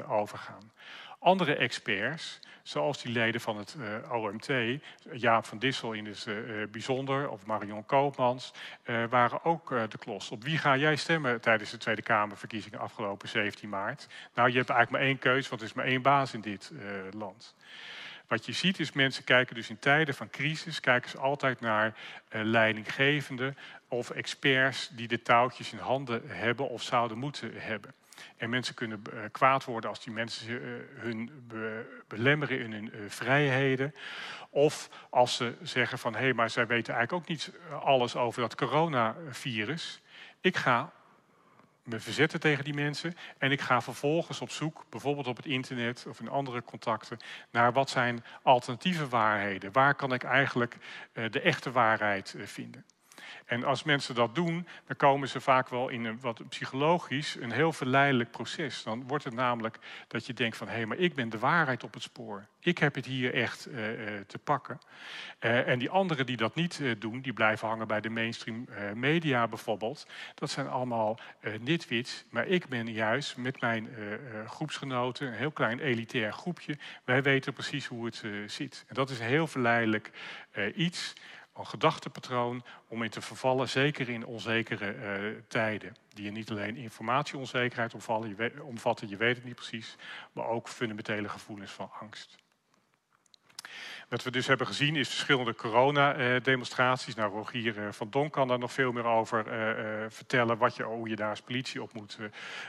overgaan. 0.08 0.72
Andere 1.20 1.56
experts, 1.56 2.40
zoals 2.64 3.02
die 3.02 3.12
leden 3.12 3.42
van 3.42 3.58
het 3.58 3.76
uh, 3.80 4.14
OMT, 4.14 4.48
Jaap 5.12 5.46
van 5.46 5.60
Dissel 5.60 5.92
in 5.92 6.06
het 6.06 6.26
uh, 6.28 6.68
bijzonder, 6.72 7.30
of 7.30 7.46
Marion 7.46 7.86
Koopmans, 7.86 8.54
uh, 8.86 9.04
waren 9.10 9.46
ook 9.46 9.70
de 9.70 9.98
klos. 10.00 10.32
Op 10.32 10.44
wie 10.44 10.58
ga 10.58 10.78
jij 10.78 10.96
stemmen 10.96 11.42
tijdens 11.42 11.72
de 11.72 11.78
Tweede 11.78 12.02
Kamerverkiezingen 12.02 12.80
afgelopen 12.80 13.30
17 13.30 13.70
maart? 13.70 14.08
Nou, 14.34 14.50
je 14.50 14.58
hebt 14.58 14.70
eigenlijk 14.70 14.92
maar 14.92 15.12
één 15.12 15.20
keus, 15.20 15.50
want 15.50 15.62
er 15.62 15.68
is 15.68 15.74
maar 15.74 15.86
één 15.86 16.02
baas 16.02 16.34
in 16.34 16.42
dit 16.42 16.72
land. 17.12 17.56
Wat 18.28 18.46
je 18.46 18.52
ziet 18.52 18.80
is 18.80 18.92
mensen 18.92 19.24
kijken 19.24 19.56
dus 19.56 19.70
in 19.70 19.80
tijden 19.80 20.16
van 20.16 20.30
crisis, 20.30 20.80
kijken 20.80 21.10
ze 21.10 21.18
altijd 21.18 21.60
naar 21.60 21.94
leidinggevenden 22.30 23.58
of 23.90 24.10
experts 24.10 24.90
die 24.92 25.08
de 25.08 25.22
touwtjes 25.22 25.72
in 25.72 25.78
handen 25.78 26.22
hebben 26.26 26.70
of 26.70 26.82
zouden 26.84 27.18
moeten 27.18 27.52
hebben. 27.56 27.94
En 28.38 28.50
mensen 28.50 28.76
kunnen 28.76 29.02
uh, 29.14 29.20
kwaad 29.32 29.66
worden 29.66 29.90
als 29.90 30.04
die 30.04 30.14
mensen 30.14 30.50
uh, 30.50 30.60
hun 30.96 31.44
be 31.48 32.02
belemmeren 32.08 32.60
in 32.60 32.74
hun 32.74 32.92
uh, 32.94 33.02
vrijheden. 33.08 33.96
Of 34.50 34.90
als 35.10 35.36
ze 35.36 35.56
zeggen 35.62 36.00
van 36.00 36.14
hé, 36.14 36.20
hey, 36.20 36.34
maar 36.34 36.50
zij 36.50 36.68
weten 36.68 36.94
eigenlijk 36.94 37.24
ook 37.24 37.30
niet 37.30 37.52
alles 37.82 38.16
over 38.16 38.42
dat 38.42 38.56
coronavirus. 38.56 40.02
Ik 40.42 40.58
ga 40.58 40.92
me 41.84 42.00
verzetten 42.00 42.40
tegen 42.40 42.64
die 42.64 42.74
mensen. 42.74 43.14
En 43.38 43.52
ik 43.52 43.62
ga 43.62 43.82
vervolgens 43.82 44.42
op 44.42 44.50
zoek, 44.50 44.86
bijvoorbeeld 44.90 45.28
op 45.28 45.38
het 45.38 45.46
internet 45.46 46.06
of 46.10 46.20
in 46.20 46.30
andere 46.30 46.64
contacten, 46.64 47.18
naar 47.52 47.74
wat 47.74 47.90
zijn 47.90 48.24
alternatieve 48.42 49.08
waarheden. 49.08 49.72
Waar 49.72 49.96
kan 49.96 50.14
ik 50.14 50.24
eigenlijk 50.24 50.78
de 51.14 51.42
echte 51.42 51.72
waarheid 51.72 52.36
vinden? 52.38 52.86
En 53.46 53.64
als 53.64 53.84
mensen 53.84 54.16
dat 54.16 54.36
doen, 54.36 54.68
dan 54.88 54.96
komen 54.96 55.28
ze 55.28 55.42
vaak 55.42 55.70
wel 55.70 55.90
in 55.90 56.06
een 56.06 56.20
wat 56.22 56.50
psychologisch 56.50 57.36
een 57.36 57.52
heel 57.52 57.74
verleidelijk 57.74 58.32
proces. 58.32 58.84
Dan 58.84 59.08
wordt 59.08 59.24
het 59.24 59.34
namelijk 59.34 59.80
dat 60.08 60.26
je 60.26 60.34
denkt 60.34 60.58
van 60.58 60.68
hé, 60.68 60.74
hey, 60.74 60.86
maar 60.86 60.98
ik 60.98 61.16
ben 61.16 61.30
de 61.30 61.40
waarheid 61.40 61.84
op 61.84 61.94
het 61.94 62.04
spoor. 62.04 62.48
Ik 62.62 62.78
heb 62.78 62.96
het 62.96 63.06
hier 63.06 63.34
echt 63.34 63.68
uh, 63.68 63.76
te 64.28 64.38
pakken. 64.44 64.80
Uh, 65.40 65.68
en 65.68 65.80
die 65.80 65.90
anderen 65.90 66.26
die 66.26 66.38
dat 66.38 66.56
niet 66.56 66.82
doen, 67.00 67.22
die 67.22 67.34
blijven 67.34 67.68
hangen 67.68 67.88
bij 67.88 68.02
de 68.02 68.10
mainstream 68.10 68.68
media 68.94 69.48
bijvoorbeeld. 69.48 70.08
Dat 70.36 70.50
zijn 70.50 70.68
allemaal 70.68 71.20
nitwits. 71.60 72.24
Maar 72.30 72.48
ik 72.48 72.68
ben 72.68 72.92
juist 72.92 73.38
met 73.38 73.62
mijn 73.62 73.90
groepsgenoten, 74.48 75.28
een 75.28 75.34
heel 75.34 75.52
klein 75.52 75.80
elitair 75.80 76.34
groepje, 76.34 76.78
wij 77.04 77.24
weten 77.24 77.54
precies 77.54 77.86
hoe 77.86 78.06
het 78.06 78.24
zit. 78.46 78.84
En 78.88 78.96
dat 78.96 79.10
is 79.10 79.20
een 79.20 79.26
heel 79.26 79.48
verleidelijk 79.48 80.12
iets 80.76 81.14
een 81.60 81.68
gedachtepatroon 81.68 82.64
om 82.88 83.04
in 83.04 83.10
te 83.10 83.22
vervallen, 83.22 83.70
zeker 83.70 84.10
in 84.10 84.26
onzekere 84.26 84.96
uh, 84.96 85.42
tijden. 85.48 85.96
Die 86.10 86.26
je 86.26 86.32
niet 86.32 86.52
alleen 86.52 86.76
informatieonzekerheid 86.76 87.94
omvallen, 87.94 88.30
je 88.30 88.64
omvatten, 88.64 89.10
je 89.10 89.18
weet 89.18 89.36
het 89.36 89.46
niet 89.46 89.56
precies, 89.56 89.96
maar 90.32 90.48
ook 90.48 90.68
fundamentele 90.68 91.30
gevoelens 91.30 91.72
van 91.72 91.92
angst. 92.00 92.38
Wat 94.10 94.24
we 94.24 94.32
dus 94.32 94.48
hebben 94.48 94.68
gezien 94.68 94.96
is 94.96 95.10
verschillende 95.10 95.56
coronademonstraties. 95.56 97.16
Nou, 97.16 97.32
Rogier 97.32 97.78
eh, 97.78 97.92
van 97.92 98.10
Donk 98.10 98.34
kan 98.34 98.48
daar 98.48 98.60
nog 98.60 98.72
veel 98.72 98.92
meer 98.92 99.06
over 99.06 99.46
uh, 99.48 100.06
vertellen 100.10 100.58
wat 100.58 100.76
je, 100.76 100.84
hoe 100.84 101.10
je 101.10 101.16
daar 101.16 101.30
als 101.30 101.42
politie 101.42 101.82
op 101.82 101.94
moet 101.94 102.18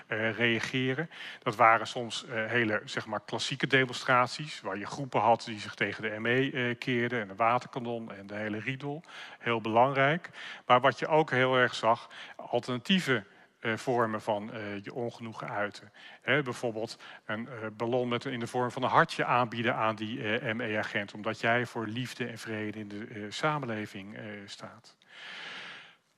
reageren. 0.08 1.10
Dat 1.42 1.56
waren 1.56 1.86
soms 1.86 2.24
hele 2.28 2.82
zeg 2.84 3.06
maar, 3.06 3.20
klassieke 3.20 3.66
demonstraties, 3.66 4.60
waar 4.60 4.78
je 4.78 4.86
groepen 4.86 5.20
had 5.20 5.44
die 5.44 5.60
zich 5.60 5.74
tegen 5.74 6.02
de 6.02 6.18
ME 6.18 6.76
keerden 6.78 7.20
en 7.20 7.28
de 7.28 7.34
waterkanon 7.34 8.12
en 8.12 8.26
de 8.26 8.34
hele 8.34 8.58
riedel. 8.58 9.02
Heel 9.38 9.60
belangrijk. 9.60 10.30
Maar 10.66 10.80
wat 10.80 10.98
je 10.98 11.06
ook 11.06 11.30
heel 11.30 11.56
erg 11.56 11.74
zag, 11.74 12.10
alternatieve 12.36 13.24
vormen 13.60 14.20
van 14.20 14.50
uh, 14.54 14.82
je 14.82 14.94
ongenoegen 14.94 15.48
uiten. 15.48 15.92
Bijvoorbeeld 16.22 16.98
een 17.24 17.40
uh, 17.40 17.66
ballon 17.72 18.08
met, 18.08 18.24
in 18.24 18.40
de 18.40 18.46
vorm 18.46 18.70
van 18.70 18.82
een 18.82 18.88
hartje 18.88 19.24
aanbieden 19.24 19.74
aan 19.74 19.96
die 19.96 20.20
ME-agent, 20.54 21.14
omdat 21.14 21.40
jij 21.40 21.66
voor 21.66 21.86
liefde 21.86 22.26
en 22.26 22.38
vrede 22.38 22.78
in 22.78 22.88
de 22.88 23.26
samenleving 23.28 24.18
staat. 24.44 24.96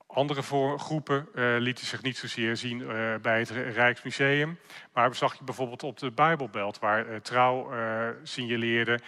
Andere 0.07 0.41
groepen 0.77 1.27
lieten 1.59 1.85
zich 1.85 2.01
niet 2.01 2.17
zozeer 2.17 2.57
zien 2.57 2.77
bij 3.21 3.39
het 3.39 3.49
Rijksmuseum, 3.49 4.59
maar 4.93 5.15
zag 5.15 5.37
je 5.37 5.43
bijvoorbeeld 5.43 5.83
op 5.83 5.97
de 5.99 6.11
Bijbelbelt, 6.11 6.79
waar 6.79 7.21
Trouw 7.21 7.71
signaleerde 8.23 8.99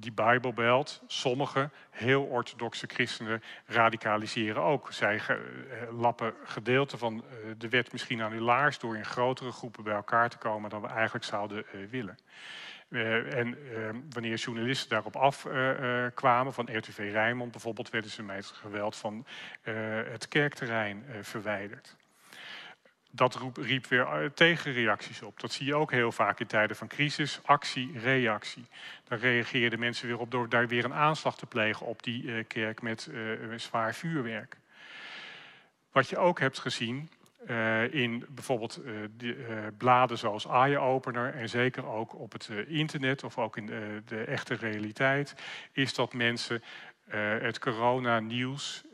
die 0.00 0.12
Bijbelbelt, 0.12 1.02
sommige 1.06 1.70
heel 1.90 2.22
orthodoxe 2.22 2.86
christenen 2.86 3.42
radicaliseren 3.66 4.62
ook. 4.62 4.92
Zij 4.92 5.20
eh, 5.28 5.36
lappen 5.90 6.34
gedeelten 6.44 6.98
van 6.98 7.24
eh, 7.24 7.50
de 7.58 7.68
wet 7.68 7.92
misschien 7.92 8.22
aan 8.22 8.32
hun 8.32 8.42
laars 8.42 8.78
door 8.78 8.96
in 8.96 9.04
grotere 9.04 9.52
groepen 9.52 9.84
bij 9.84 9.94
elkaar 9.94 10.28
te 10.28 10.38
komen 10.38 10.70
dan 10.70 10.80
we 10.80 10.88
eigenlijk 10.88 11.24
zouden 11.24 11.64
eh, 11.66 11.80
willen. 11.90 12.18
en 12.90 13.58
wanneer 14.10 14.36
journalisten 14.36 14.88
daarop 14.88 15.16
afkwamen, 15.16 16.52
van 16.52 16.76
RTV 16.76 16.98
Rijnmond 17.12 17.50
bijvoorbeeld, 17.50 17.90
werden 17.90 18.10
ze 18.10 18.22
met 18.22 18.46
geweld 18.46 18.96
van 18.96 19.26
het 20.10 20.28
kerkterrein 20.28 21.04
verwijderd 21.20 21.96
dat 23.10 23.40
riep 23.54 23.86
weer 23.86 24.06
eh, 24.06 24.30
tegenreacties 24.34 25.22
op. 25.22 25.40
Dat 25.40 25.52
zie 25.52 25.66
je 25.66 25.74
ook 25.74 25.90
heel 25.90 26.12
vaak 26.12 26.40
in 26.40 26.46
tijden 26.46 26.76
van 26.76 26.88
crisis. 26.88 27.40
Actie, 27.42 27.98
reactie. 27.98 28.66
Daar 29.04 29.18
reageerden 29.18 29.78
mensen 29.78 30.06
weer 30.06 30.18
op 30.18 30.30
door 30.30 30.48
daar 30.48 30.68
weer 30.68 30.84
een 30.84 30.94
aanslag 30.94 31.36
te 31.36 31.46
plegen 31.46 31.86
op 31.86 32.02
die 32.02 32.22
uh, 32.22 32.44
kerk 32.46 32.82
met 32.82 33.08
uh, 33.10 33.52
zwaar 33.56 33.94
vuurwerk. 33.94 34.56
Wat 35.92 36.08
je 36.08 36.18
ook 36.18 36.40
hebt 36.40 36.58
gezien 36.58 37.10
in 37.90 38.26
bijvoorbeeld 38.28 38.80
de, 39.16 39.72
bladen 39.78 40.18
zoals 40.18 40.46
Eye 40.46 40.78
Opener 40.78 41.34
en 41.34 41.48
zeker 41.48 41.86
ook 41.86 42.14
op 42.14 42.32
het 42.32 42.48
internet 42.66 43.24
of 43.24 43.38
ook 43.38 43.56
in 43.56 43.66
de 44.06 44.24
echte 44.24 44.54
realiteit, 44.54 45.34
is 45.72 45.94
dat 45.94 46.12
mensen 46.12 46.62
het 47.40 47.58
corona-nieuws 47.58 48.84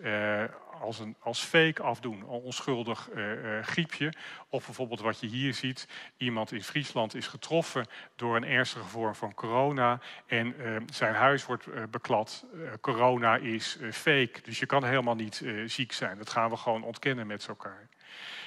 als, 0.80 0.99
een, 0.99 1.16
als 1.18 1.40
fake 1.40 1.83
afdoen, 1.83 2.21
een 2.21 2.26
onschuldig 2.26 3.09
uh, 3.14 3.33
uh, 3.33 3.62
griepje. 3.62 4.12
Of 4.49 4.64
bijvoorbeeld 4.64 5.00
wat 5.00 5.21
je 5.21 5.26
hier 5.26 5.54
ziet, 5.54 5.88
iemand 6.16 6.52
in 6.52 6.62
Friesland 6.62 7.14
is 7.14 7.26
getroffen 7.26 7.87
door 8.16 8.37
een 8.37 8.45
ernstige 8.45 8.85
vorm 8.85 9.14
van 9.14 9.35
corona 9.35 10.00
en 10.26 10.54
uh, 10.61 10.76
zijn 10.92 11.14
huis 11.14 11.47
wordt 11.47 11.90
beklad. 11.90 12.47
corona 12.80 13.37
is 13.37 13.78
fake, 13.90 14.40
dus 14.42 14.59
je 14.59 14.66
kan 14.66 14.85
helemaal 14.85 15.14
niet 15.14 15.45
ziek 15.66 15.92
zijn. 15.92 16.18
Dat 16.18 16.30
gaan 16.30 16.50
we 16.50 16.56
gewoon 16.56 16.83
ontkennen 16.83 17.26
met 17.26 17.47
elkaar. 17.49 17.88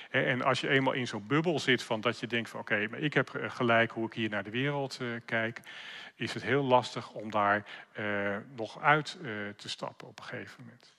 En 0.09 0.41
als 0.41 0.61
je 0.61 0.69
eenmaal 0.69 0.93
in 0.93 1.07
zo'n 1.07 1.27
bubbel 1.27 1.59
zit 1.59 1.83
van 1.83 2.01
dat 2.01 2.19
je 2.19 2.27
denkt 2.27 2.49
van 2.49 2.59
oké, 2.59 2.87
maar 2.89 2.99
ik 2.99 3.13
heb 3.13 3.39
gelijk 3.47 3.91
hoe 3.91 4.05
ik 4.05 4.13
hier 4.13 4.29
naar 4.29 4.43
de 4.43 4.49
wereld 4.49 4.99
kijk, 5.25 5.61
is 6.15 6.33
het 6.33 6.43
heel 6.43 6.63
lastig 6.63 7.11
om 7.11 7.31
daar 7.31 7.65
nog 8.55 8.81
uit 8.81 9.17
te 9.55 9.69
stappen 9.69 10.07
op 10.07 10.19
een 10.19 10.25
gegeven 10.25 10.63
moment. 10.63 10.98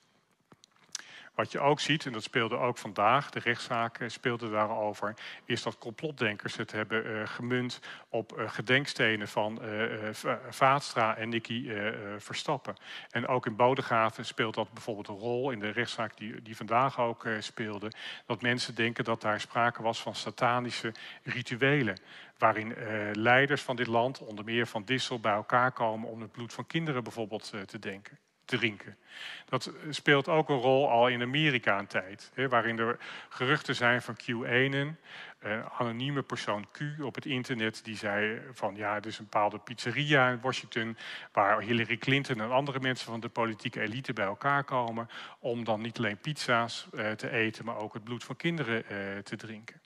Wat 1.41 1.53
je 1.53 1.61
ook 1.61 1.81
ziet, 1.81 2.07
en 2.07 2.13
dat 2.13 2.23
speelde 2.23 2.57
ook 2.57 2.79
vandaag, 2.79 3.31
de 3.31 3.39
rechtszaak 3.39 3.99
speelde 4.07 4.51
daarover, 4.51 5.15
is 5.45 5.63
dat 5.63 5.79
complotdenkers 5.79 6.57
het 6.57 6.73
hebben 6.73 7.07
uh, 7.07 7.27
gemunt 7.27 7.81
op 8.09 8.39
uh, 8.39 8.51
gedenkstenen 8.51 9.29
van 9.29 9.61
uh, 9.63 10.09
Vaatstra 10.51 11.17
en 11.17 11.29
Nicky 11.29 11.71
Verstappen. 12.19 12.77
En 13.11 13.27
ook 13.27 13.47
in 13.47 13.57
Bodegraven 13.57 14.25
speelt 14.25 14.55
dat 14.55 14.73
bijvoorbeeld 14.73 15.09
een 15.09 15.15
rol 15.15 15.51
in 15.51 15.59
de 15.59 15.71
rechtszaak 15.71 16.17
die, 16.17 16.43
die 16.43 16.57
vandaag 16.57 17.01
ook 17.01 17.27
speelde, 17.39 17.93
dat 18.27 18.43
mensen 18.43 18.75
denken 18.75 19.05
dat 19.05 19.21
daar 19.21 19.41
sprake 19.41 19.83
was 19.83 20.03
van 20.03 20.15
satanische 20.15 20.93
rituelen 21.23 21.99
waarin 22.39 22.75
leiders 23.13 23.63
van 23.63 23.77
dit 23.77 23.87
land, 23.87 24.19
onder 24.19 24.45
meer 24.45 24.67
van 24.67 24.85
Dissel, 24.85 25.21
bij 25.21 25.33
elkaar 25.33 25.73
komen 25.73 26.09
om 26.09 26.21
het 26.21 26.33
bloed 26.33 26.53
van 26.53 26.67
kinderen 26.67 27.03
bijvoorbeeld 27.03 27.53
te 27.67 27.79
denken 27.79 28.19
drinken. 28.51 28.97
Dat 29.45 29.73
speelt 29.91 30.29
ook 30.29 30.49
een 30.49 30.61
rol 30.61 30.91
al 30.91 31.09
in 31.09 31.23
Amerika 31.23 31.79
een 31.79 31.87
tijd, 31.87 32.31
hè, 32.35 32.49
waarin 32.49 32.79
er 32.79 32.99
geruchten 33.29 33.75
zijn 33.75 34.03
van 34.03 34.17
QAnon, 34.17 34.97
een 35.39 35.65
anonieme 35.65 36.23
persoon 36.23 36.67
Q 36.73 37.03
op 37.03 37.15
het 37.15 37.27
internet, 37.27 37.85
die 37.85 37.97
zei 37.97 38.41
van 38.53 38.77
ja, 38.77 38.97
er 38.97 39.07
is 39.07 39.19
een 39.19 39.25
bepaalde 39.25 39.59
pizzeria 39.59 40.31
in 40.31 40.41
Washington 40.41 40.97
waar 41.33 41.61
Hillary 41.61 41.97
Clinton 41.97 42.41
en 42.41 42.51
andere 42.51 42.81
mensen 42.81 43.07
van 43.07 43.21
de 43.21 43.29
politieke 43.29 43.81
elite 43.81 44.13
bij 44.13 44.25
elkaar 44.25 44.65
komen 44.65 45.09
om 45.39 45.65
dan 45.65 45.81
niet 45.81 45.99
alleen 45.99 46.19
pizza's 46.19 46.89
uh, 46.93 47.11
te 47.11 47.31
eten, 47.31 47.65
maar 47.65 47.77
ook 47.77 47.95
het 47.95 48.05
bloed 48.05 48.25
van 48.25 48.37
kinderen 48.37 48.85
uh, 48.91 49.19
te 49.19 49.37
drinken. 49.37 49.81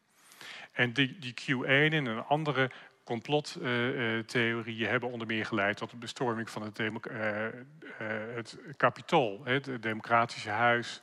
En 0.72 0.92
die, 0.92 1.18
die 1.18 1.34
QAnon 1.34 2.06
en 2.06 2.26
andere 2.26 2.70
complottheorieën 3.04 4.88
hebben 4.88 5.10
onder 5.10 5.26
meer 5.26 5.46
geleid 5.46 5.76
tot 5.76 5.90
de 5.90 5.96
bestorming 5.96 6.50
van 6.50 6.62
het, 6.62 6.78
uh, 6.78 6.92
het 8.34 8.58
Capitool, 8.76 9.40
het 9.44 9.82
Democratische 9.82 10.50
Huis 10.50 11.00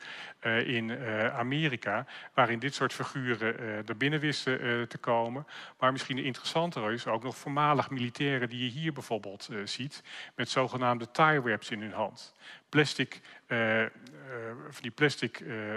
in 0.66 0.92
Amerika, 1.32 2.06
waarin 2.34 2.60
dit 2.60 2.74
soort 2.74 2.94
figuren 2.94 3.60
er 3.88 3.98
binnen 3.98 4.20
wisten 4.20 4.88
te 4.88 4.98
komen. 4.98 5.48
Maar 5.80 5.92
misschien 5.92 6.18
interessanter 6.18 6.92
is 6.92 7.08
ook 7.08 7.24
nog 7.24 7.38
voormalig 7.38 7.90
militairen 7.90 8.50
die 8.50 8.64
je 8.64 8.70
hier 8.70 8.94
bijvoorbeeld 8.94 9.50
ziet, 9.64 10.04
met 10.36 10.50
zogenaamde 10.50 11.12
tie 11.12 11.42
wraps 11.42 11.70
in 11.70 11.82
hun 11.82 11.94
hand. 11.94 12.34
Plastic 12.70 13.22
van 14.70 14.82
die 14.82 14.92
plastic 14.92 15.40
uh, 15.40 15.76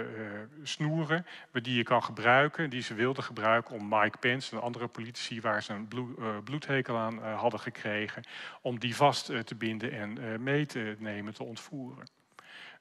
snoeren 0.63 1.25
die 1.51 1.75
je 1.75 1.83
kan 1.83 2.03
gebruiken, 2.03 2.69
die 2.69 2.81
ze 2.81 2.93
wilden 2.93 3.23
gebruiken 3.23 3.75
om 3.75 3.87
Mike 3.89 4.17
Pence 4.17 4.55
en 4.55 4.61
andere 4.61 4.87
politici 4.87 5.41
waar 5.41 5.63
ze 5.63 5.73
een 5.73 5.87
bloed, 5.87 6.43
bloedhekel 6.43 6.97
aan 6.97 7.23
hadden 7.23 7.59
gekregen, 7.59 8.23
om 8.61 8.79
die 8.79 8.95
vast 8.95 9.25
te 9.25 9.55
binden 9.55 9.91
en 9.91 10.43
mee 10.43 10.65
te 10.65 10.95
nemen, 10.99 11.33
te 11.33 11.43
ontvoeren. 11.43 12.07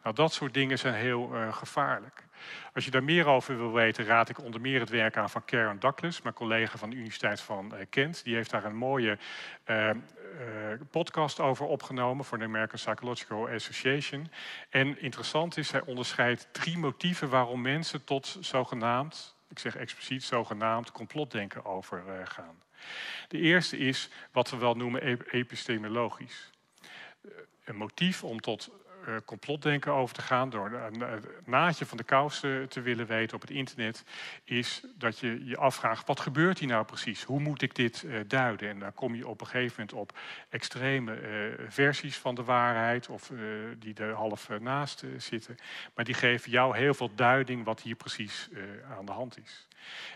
Nou, 0.04 0.16
dat 0.16 0.32
soort 0.32 0.54
dingen 0.54 0.78
zijn 0.78 0.94
heel 0.94 1.32
gevaarlijk. 1.50 2.24
Als 2.74 2.84
je 2.84 2.90
daar 2.90 3.04
meer 3.04 3.26
over 3.26 3.56
wil 3.56 3.72
weten, 3.72 4.04
raad 4.04 4.28
ik 4.28 4.38
onder 4.38 4.60
meer 4.60 4.80
het 4.80 4.88
werk 4.88 5.16
aan 5.16 5.30
van 5.30 5.44
Karen 5.44 5.80
Douglas, 5.80 6.22
mijn 6.22 6.34
collega 6.34 6.78
van 6.78 6.90
de 6.90 6.96
Universiteit 6.96 7.40
van 7.40 7.72
Kent. 7.90 8.24
Die 8.24 8.34
heeft 8.34 8.50
daar 8.50 8.64
een 8.64 8.76
mooie 8.76 9.18
uh, 9.66 9.90
podcast 10.90 11.40
over 11.40 11.66
opgenomen 11.66 12.24
voor 12.24 12.38
de 12.38 12.44
American 12.44 12.78
Psychological 12.78 13.48
Association. 13.48 14.30
En 14.70 15.00
interessant 15.00 15.56
is, 15.56 15.70
hij 15.70 15.82
onderscheidt 15.84 16.48
drie 16.52 16.78
motieven 16.78 17.28
waarom 17.28 17.60
mensen 17.60 18.04
tot 18.04 18.36
zogenaamd, 18.40 19.36
ik 19.48 19.58
zeg 19.58 19.76
expliciet 19.76 20.24
zogenaamd, 20.24 20.92
complotdenken 20.92 21.64
overgaan. 21.64 22.62
De 23.28 23.38
eerste 23.38 23.78
is 23.78 24.10
wat 24.32 24.50
we 24.50 24.56
wel 24.56 24.74
noemen 24.74 25.02
epistemologisch. 25.30 26.50
Een 27.64 27.76
motief 27.76 28.24
om 28.24 28.40
tot 28.40 28.70
uh, 29.08 29.16
complotdenken 29.24 29.92
over 29.92 30.14
te 30.14 30.22
gaan, 30.22 30.50
door 30.50 30.72
een, 30.72 31.02
naadje 31.44 31.86
van 31.86 31.96
de 31.96 32.04
kous 32.04 32.40
te 32.40 32.80
willen 32.82 33.06
weten 33.06 33.34
op 33.34 33.40
het 33.40 33.50
internet, 33.50 34.04
is 34.44 34.84
dat 34.94 35.18
je 35.18 35.44
je 35.44 35.56
afvraagt, 35.56 36.06
wat 36.06 36.20
gebeurt 36.20 36.58
hier 36.58 36.68
nou 36.68 36.84
precies? 36.84 37.22
Hoe 37.22 37.40
moet 37.40 37.62
ik 37.62 37.74
dit 37.74 38.06
duiden? 38.26 38.68
En 38.68 38.78
dan 38.78 38.94
kom 38.94 39.14
je 39.14 39.28
op 39.28 39.40
een 39.40 39.46
gegeven 39.46 39.74
moment 39.76 39.92
op 39.92 40.18
extreme 40.48 41.18
versies 41.68 42.16
van 42.16 42.34
de 42.34 42.44
waarheid, 42.44 43.08
of 43.08 43.30
die 43.78 43.94
er 43.94 44.12
half 44.12 44.48
naast 44.60 45.04
zitten. 45.16 45.56
Maar 45.94 46.04
die 46.04 46.14
geven 46.14 46.50
jou 46.50 46.76
heel 46.76 46.94
veel 46.94 47.14
duiding 47.14 47.64
wat 47.64 47.80
hier 47.80 47.96
precies 47.96 48.48
aan 48.98 49.06
de 49.06 49.12
hand 49.12 49.38
is. 49.38 49.68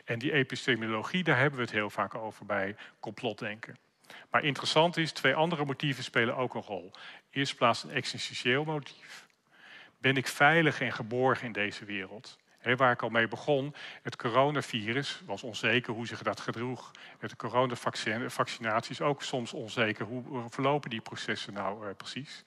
En 0.04 0.18
die 0.18 0.32
epistemologie, 0.32 1.24
daar 1.24 1.38
hebben 1.38 1.58
we 1.58 1.64
het 1.64 1.74
heel 1.74 1.90
vaak 1.90 2.14
over 2.14 2.46
bij 2.46 2.76
complotdenken. 3.00 3.76
Maar 4.30 4.44
interessant 4.44 4.96
is, 4.96 5.12
twee 5.12 5.34
andere 5.34 5.64
motieven 5.64 6.04
spelen 6.04 6.36
ook 6.36 6.54
een 6.54 6.62
rol. 6.62 6.92
Eerst 7.38 7.56
plaats 7.56 7.84
een 7.84 7.90
existentieel 7.90 8.64
motief. 8.64 9.26
Ben 9.98 10.16
ik 10.16 10.26
veilig 10.26 10.80
en 10.80 10.92
geborgen 10.92 11.46
in 11.46 11.52
deze 11.52 11.84
wereld? 11.84 12.38
waar 12.76 12.92
ik 12.92 13.02
al 13.02 13.08
mee 13.08 13.28
begon, 13.28 13.74
het 14.02 14.16
coronavirus 14.16 15.22
was 15.26 15.42
onzeker 15.42 15.92
hoe 15.92 16.06
zich 16.06 16.22
dat 16.22 16.40
gedroeg. 16.40 16.90
Het 17.18 17.36
coronavaccinatie 17.36 18.90
is 18.90 19.00
ook 19.00 19.22
soms 19.22 19.52
onzeker. 19.52 20.06
Hoe 20.06 20.44
verlopen 20.48 20.90
die 20.90 21.00
processen 21.00 21.52
nou 21.52 21.86
uh, 21.86 21.94
precies? 21.96 22.42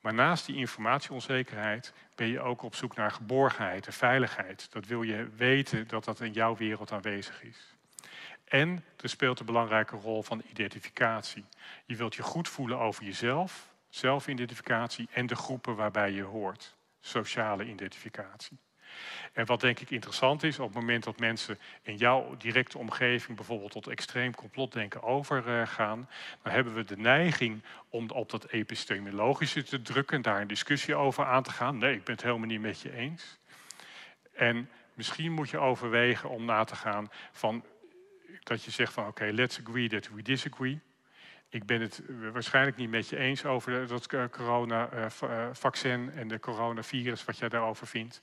Maar 0.00 0.14
naast 0.14 0.46
die 0.46 0.56
informatieonzekerheid 0.56 1.92
ben 2.14 2.26
je 2.26 2.40
ook 2.40 2.62
op 2.62 2.74
zoek 2.74 2.96
naar 2.96 3.10
geborgenheid 3.10 3.86
en 3.86 3.92
veiligheid. 3.92 4.72
Dat 4.72 4.86
wil 4.86 5.02
je 5.02 5.28
weten 5.36 5.88
dat 5.88 6.04
dat 6.04 6.20
in 6.20 6.32
jouw 6.32 6.56
wereld 6.56 6.92
aanwezig 6.92 7.42
is. 7.42 7.74
En 8.44 8.84
er 9.00 9.08
speelt 9.08 9.40
een 9.40 9.46
belangrijke 9.46 9.96
rol 9.96 10.22
van 10.22 10.42
identificatie. 10.50 11.44
Je 11.84 11.96
wilt 11.96 12.14
je 12.14 12.22
goed 12.22 12.48
voelen 12.48 12.78
over 12.78 13.04
jezelf, 13.04 13.72
zelfidentificatie 13.94 15.08
en 15.12 15.26
de 15.26 15.36
groepen 15.36 15.76
waarbij 15.76 16.12
je 16.12 16.22
hoort. 16.22 16.76
Sociale 17.00 17.64
identificatie. 17.64 18.58
En 19.32 19.46
wat 19.46 19.60
denk 19.60 19.80
ik 19.80 19.90
interessant 19.90 20.42
is, 20.42 20.58
op 20.58 20.66
het 20.66 20.74
moment 20.74 21.04
dat 21.04 21.18
mensen 21.18 21.58
in 21.82 21.96
jouw 21.96 22.36
directe 22.36 22.78
omgeving 22.78 23.36
bijvoorbeeld 23.36 23.70
tot 23.70 23.86
extreem 23.86 24.34
complotdenken 24.34 25.02
overgaan, 25.02 26.08
dan 26.42 26.52
hebben 26.52 26.74
we 26.74 26.84
de 26.84 26.96
neiging 26.96 27.62
om 27.88 28.10
op 28.10 28.30
dat 28.30 28.48
epistemologische 28.48 29.62
te 29.62 29.82
drukken, 29.82 30.22
daar 30.22 30.40
een 30.40 30.46
discussie 30.46 30.94
over 30.94 31.24
aan 31.24 31.42
te 31.42 31.50
gaan. 31.50 31.78
Nee, 31.78 31.94
ik 31.94 32.04
ben 32.04 32.14
het 32.14 32.24
helemaal 32.24 32.46
niet 32.46 32.60
met 32.60 32.80
je 32.80 32.92
eens. 32.92 33.38
En 34.32 34.70
misschien 34.94 35.32
moet 35.32 35.50
je 35.50 35.58
overwegen 35.58 36.30
om 36.30 36.44
na 36.44 36.64
te 36.64 36.76
gaan 36.76 37.10
van 37.32 37.64
dat 38.42 38.64
je 38.64 38.70
zegt 38.70 38.92
van 38.92 39.06
oké, 39.06 39.24
let's 39.24 39.60
agree 39.64 39.88
that 39.88 40.08
we 40.14 40.22
disagree. 40.22 40.80
Ik 41.48 41.66
ben 41.66 41.80
het 41.80 42.02
waarschijnlijk 42.32 42.76
niet 42.76 42.90
met 42.90 43.08
je 43.08 43.16
eens 43.16 43.44
over 43.44 43.86
dat 43.86 44.06
corona-vaccin 44.30 46.10
en 46.10 46.28
de 46.28 46.40
coronavirus, 46.40 47.24
wat 47.24 47.38
jij 47.38 47.48
daarover 47.48 47.86
vindt. 47.86 48.20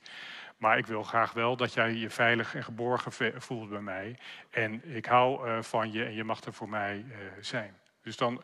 Maar 0.56 0.78
ik 0.78 0.86
wil 0.86 1.02
graag 1.02 1.32
wel 1.32 1.56
dat 1.56 1.72
jij 1.72 1.94
je 1.94 2.10
veilig 2.10 2.54
en 2.54 2.64
geborgen 2.64 3.32
voelt 3.42 3.68
bij 3.68 3.80
mij. 3.80 4.18
En 4.50 4.94
ik 4.94 5.06
hou 5.06 5.62
van 5.62 5.92
je 5.92 6.04
en 6.04 6.14
je 6.14 6.24
mag 6.24 6.40
er 6.40 6.52
voor 6.52 6.68
mij 6.68 7.04
zijn. 7.40 7.80
Dus 8.02 8.16
dan 8.16 8.42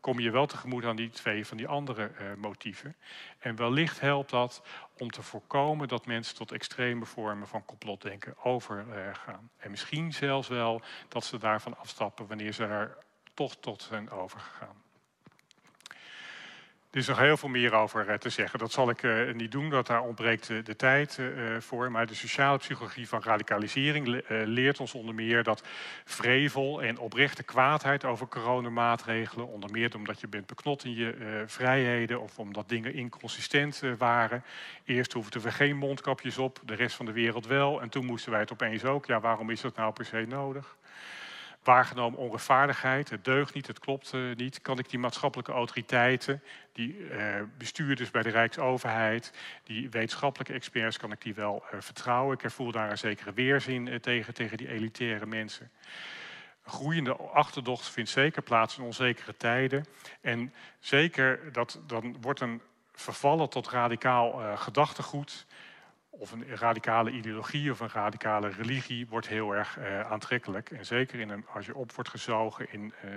kom 0.00 0.20
je 0.20 0.30
wel 0.30 0.46
tegemoet 0.46 0.84
aan 0.84 0.96
die 0.96 1.10
twee 1.10 1.46
van 1.46 1.56
die 1.56 1.68
andere 1.68 2.10
motieven. 2.36 2.96
En 3.38 3.56
wellicht 3.56 4.00
helpt 4.00 4.30
dat 4.30 4.62
om 4.98 5.10
te 5.10 5.22
voorkomen 5.22 5.88
dat 5.88 6.06
mensen 6.06 6.34
tot 6.34 6.52
extreme 6.52 7.04
vormen 7.04 7.48
van 7.48 7.64
complotdenken 7.64 8.44
overgaan. 8.44 9.50
en 9.56 9.70
misschien 9.70 10.12
zelfs 10.12 10.48
wel 10.48 10.82
dat 11.08 11.24
ze 11.24 11.38
daarvan 11.38 11.78
afstappen 11.78 12.26
wanneer 12.26 12.52
ze 12.52 12.64
er 12.64 12.96
toch 13.40 13.56
tot 13.56 13.82
zijn 13.82 14.10
overgegaan. 14.10 14.82
Er 16.90 16.98
is 16.98 17.06
nog 17.06 17.18
heel 17.18 17.36
veel 17.36 17.48
meer 17.48 17.72
over 17.72 18.08
eh, 18.08 18.14
te 18.14 18.28
zeggen. 18.28 18.58
Dat 18.58 18.72
zal 18.72 18.90
ik 18.90 19.02
uh, 19.02 19.34
niet 19.34 19.52
doen, 19.52 19.70
want 19.70 19.86
daar 19.86 20.02
ontbreekt 20.02 20.48
uh, 20.48 20.64
de 20.64 20.76
tijd 20.76 21.18
voor. 21.58 21.90
Maar 21.90 22.06
de 22.06 22.14
sociale 22.14 22.58
psychologie 22.58 23.08
van 23.08 23.22
radicalisering 23.22 24.22
leert 24.28 24.80
ons 24.80 24.94
onder 24.94 25.14
meer 25.14 25.42
dat 25.42 25.62
vrevel 26.04 26.82
en 26.82 26.98
oprechte 26.98 27.42
kwaadheid 27.42 28.04
over 28.04 28.28
coronamaatregelen, 28.28 29.46
onder 29.46 29.70
meer 29.70 29.94
omdat 29.94 30.20
je 30.20 30.28
bent 30.28 30.46
beknot 30.46 30.84
in 30.84 30.94
je 30.94 31.42
vrijheden 31.46 32.20
of 32.20 32.38
omdat 32.38 32.68
dingen 32.68 32.94
inconsistent 32.94 33.82
waren. 33.98 34.44
Eerst 34.84 35.12
hoefden 35.12 35.42
we 35.42 35.50
geen 35.50 35.76
mondkapjes 35.76 36.38
op, 36.38 36.60
de 36.64 36.74
rest 36.74 36.96
van 36.96 37.06
de 37.06 37.12
wereld 37.12 37.46
wel. 37.46 37.80
En 37.80 37.88
toen 37.88 38.04
moesten 38.04 38.30
wij 38.30 38.40
het 38.40 38.52
opeens 38.52 38.84
ook. 38.84 39.06
Ja, 39.06 39.20
waarom 39.20 39.50
is 39.50 39.60
dat 39.60 39.76
nou 39.76 39.92
per 39.92 40.04
se 40.04 40.24
nodig? 40.28 40.76
Waargenomen 41.62 42.18
onrechtvaardigheid. 42.18 43.10
Het 43.10 43.24
deugt 43.24 43.54
niet, 43.54 43.66
het 43.66 43.78
klopt 43.78 44.12
uh, 44.12 44.36
niet. 44.36 44.60
Kan 44.60 44.78
ik 44.78 44.90
die 44.90 44.98
maatschappelijke 44.98 45.52
autoriteiten, 45.52 46.42
die 46.72 46.96
uh, 46.96 47.34
bestuurders 47.58 48.10
bij 48.10 48.22
de 48.22 48.28
Rijksoverheid, 48.28 49.32
die 49.64 49.90
wetenschappelijke 49.90 50.52
experts, 50.52 50.96
kan 50.96 51.12
ik 51.12 51.22
die 51.22 51.34
wel 51.34 51.64
uh, 51.74 51.80
vertrouwen? 51.80 52.38
Ik 52.40 52.50
voel 52.50 52.72
daar 52.72 52.90
een 52.90 52.98
zekere 52.98 53.32
weerzin 53.32 54.00
tegen, 54.00 54.34
tegen 54.34 54.56
die 54.56 54.68
elitaire 54.68 55.26
mensen. 55.26 55.70
Groeiende 56.64 57.16
achterdocht 57.16 57.88
vindt 57.88 58.10
zeker 58.10 58.42
plaats 58.42 58.78
in 58.78 58.84
onzekere 58.84 59.36
tijden. 59.36 59.84
En 60.20 60.54
zeker 60.78 61.52
dat 61.52 61.80
dan 61.86 62.16
wordt 62.20 62.40
een 62.40 62.62
vervallen 62.94 63.48
tot 63.48 63.68
radicaal 63.68 64.56
gedachtegoed 64.56 65.46
of 66.20 66.32
een 66.32 66.56
radicale 66.56 67.10
ideologie 67.10 67.70
of 67.70 67.80
een 67.80 67.88
radicale 67.88 68.48
religie 68.48 69.06
wordt 69.06 69.28
heel 69.28 69.54
erg 69.54 69.78
uh, 69.78 70.00
aantrekkelijk. 70.00 70.70
En 70.70 70.86
zeker 70.86 71.20
in 71.20 71.30
een, 71.30 71.46
als 71.46 71.66
je 71.66 71.74
op 71.74 71.92
wordt 71.92 72.10
gezogen 72.10 72.72
in 72.72 72.94
uh, 73.04 73.10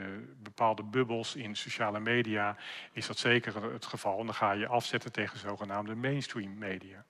bepaalde 0.44 0.84
bubbels 0.84 1.36
in 1.36 1.56
sociale 1.56 2.00
media, 2.00 2.58
is 2.92 3.08
dat 3.08 3.18
zeker 3.18 3.72
het 3.74 3.86
geval. 3.86 4.20
En 4.20 4.26
dan 4.26 4.36
ga 4.36 4.52
je 4.52 4.68
afzetten 4.68 5.12
tegen 5.12 5.40
zogenaamde 5.40 5.96
mainstream 5.96 6.58
media. 6.58 7.06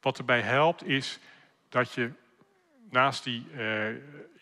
Wat 0.00 0.18
erbij 0.18 0.40
helpt 0.40 0.84
is 0.84 1.18
dat 1.68 1.92
je 1.92 2.10
naast 2.90 3.24
die 3.24 3.46
uh, 3.56 3.88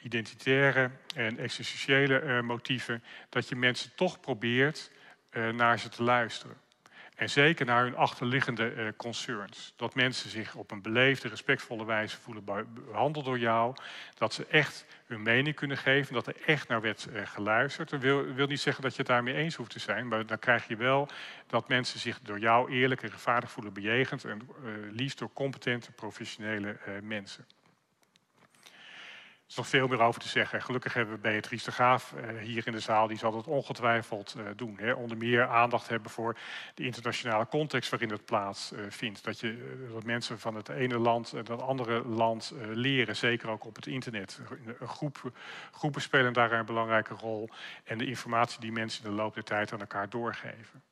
identitaire 0.03 0.91
en 1.15 1.39
existentiële 1.39 2.43
motieven, 2.43 3.03
dat 3.29 3.49
je 3.49 3.57
mensen 3.57 3.95
toch 3.95 4.21
probeert 4.21 4.91
naar 5.53 5.79
ze 5.79 5.89
te 5.89 6.03
luisteren. 6.03 6.57
En 7.17 7.31
zeker 7.31 7.67
naar 7.67 7.83
hun 7.83 7.97
achterliggende 7.97 8.75
uh, 8.75 8.89
concerns. 8.97 9.73
Dat 9.77 9.95
mensen 9.95 10.31
zich 10.31 10.55
op 10.55 10.71
een 10.71 10.83
beleefde, 10.83 11.29
respectvolle 11.29 11.85
wijze 11.85 12.17
voelen 12.17 12.45
behandeld 12.75 13.25
door 13.25 13.39
jou. 13.39 13.75
Dat 14.15 14.35
ze 14.35 14.47
echt 14.47 14.85
hun 15.07 15.23
mening 15.23 15.55
kunnen 15.55 15.77
geven. 15.77 16.15
Dat 16.15 16.27
er 16.27 16.37
echt 16.47 16.69
naar 16.69 16.81
werd 16.81 17.07
uh, 17.13 17.21
geluisterd. 17.25 17.91
Dat 17.91 18.01
wil, 18.01 18.25
wil, 18.35 18.47
niet 18.47 18.61
zeggen 18.61 18.83
dat 18.83 18.93
je 18.93 18.99
het 18.99 19.07
daarmee 19.07 19.35
eens 19.35 19.55
hoeft 19.55 19.71
te 19.71 19.79
zijn. 19.79 20.09
Maar 20.09 20.27
dan 20.27 20.39
krijg 20.39 20.69
je 20.69 20.77
wel 20.77 21.09
dat 21.47 21.69
mensen 21.69 22.01
zich 22.01 22.21
door 22.21 22.39
jou 22.39 22.71
eerlijk 22.71 23.03
en 23.03 23.09
rechtvaardig 23.09 23.51
voelen 23.51 23.73
bejegend. 23.73 24.25
En 24.25 24.49
uh, 24.65 24.71
liefst 24.91 25.19
door 25.19 25.31
competente, 25.33 25.93
professionele 25.93 26.77
mensen. 27.03 27.47
Er 29.47 29.53
is 29.53 29.59
nog 29.59 29.69
veel 29.69 29.89
meer 29.89 30.01
over 30.01 30.21
te 30.21 30.29
zeggen. 30.29 30.63
Gelukkig 30.63 30.95
hebben 30.95 31.15
we 31.15 31.21
Beatrice 31.21 31.65
de 31.65 31.73
Graaf 31.73 32.15
uh, 32.17 32.39
hier 32.39 32.67
in 32.67 32.73
de 32.73 32.81
zaal. 32.81 33.07
Die 33.07 33.19
zal 33.19 33.33
dat 33.33 33.47
ongetwijfeld 33.47 34.35
uh, 34.39 34.45
doen. 34.57 34.95
Onder 34.95 35.17
meer 35.17 35.47
aandacht 35.47 35.89
hebben 35.89 36.11
voor 36.11 36.37
de 36.75 36.85
internationale 36.85 37.47
context 37.49 37.91
waarin 37.91 38.11
het 38.11 38.25
plaatsvindt. 38.25 39.19
Uh, 39.19 39.25
dat, 39.25 39.41
je, 39.41 39.89
dat 39.93 40.05
mensen 40.05 40.39
van 40.39 40.55
het 40.55 40.69
ene 40.69 40.99
land 40.99 41.33
en 41.33 41.45
dat 41.45 41.63
andere 41.63 42.09
land 42.09 42.53
leren. 42.73 43.17
Zeker 43.17 43.49
ook 43.49 43.65
op 43.65 43.77
het 43.77 43.87
internet. 43.87 44.41
Een 44.79 44.89
groep, 44.89 45.31
groepen 45.73 46.03
spelen 46.03 46.33
daar 46.33 46.53
een 46.53 46.67
belangrijke 46.67 47.15
rol. 47.15 47.49
En 47.85 47.99
de 47.99 48.07
informatie 48.07 48.61
die 48.61 48.73
mensen 48.73 49.05
in 49.05 49.11
de 49.11 49.17
loop 49.17 49.35
der 49.35 49.45
tijd 49.45 49.73
aan 49.73 49.81
elkaar 49.81 50.09
doorgeven. 50.09 50.83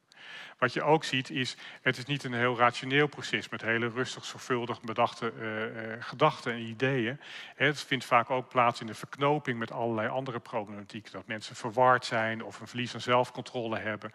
Wat 0.58 0.72
je 0.72 0.82
ook 0.82 1.04
ziet 1.04 1.30
is, 1.30 1.56
het 1.82 1.96
is 1.96 2.04
niet 2.04 2.24
een 2.24 2.34
heel 2.34 2.56
rationeel 2.56 3.06
proces 3.06 3.48
met 3.48 3.62
hele 3.62 3.88
rustig, 3.88 4.24
zorgvuldig 4.24 4.80
bedachte 4.80 5.32
uh, 5.38 5.64
uh, 5.64 5.96
gedachten 5.98 6.52
en 6.52 6.58
ideeën. 6.58 7.20
Het 7.54 7.80
vindt 7.80 8.04
vaak 8.04 8.30
ook 8.30 8.48
plaats 8.48 8.80
in 8.80 8.86
de 8.86 8.94
verknoping 8.94 9.58
met 9.58 9.72
allerlei 9.72 10.08
andere 10.08 10.38
problematiek. 10.38 11.10
Dat 11.10 11.26
mensen 11.26 11.56
verward 11.56 12.04
zijn 12.04 12.44
of 12.44 12.60
een 12.60 12.66
verlies 12.66 12.94
aan 12.94 13.00
zelfcontrole 13.00 13.78
hebben, 13.78 14.12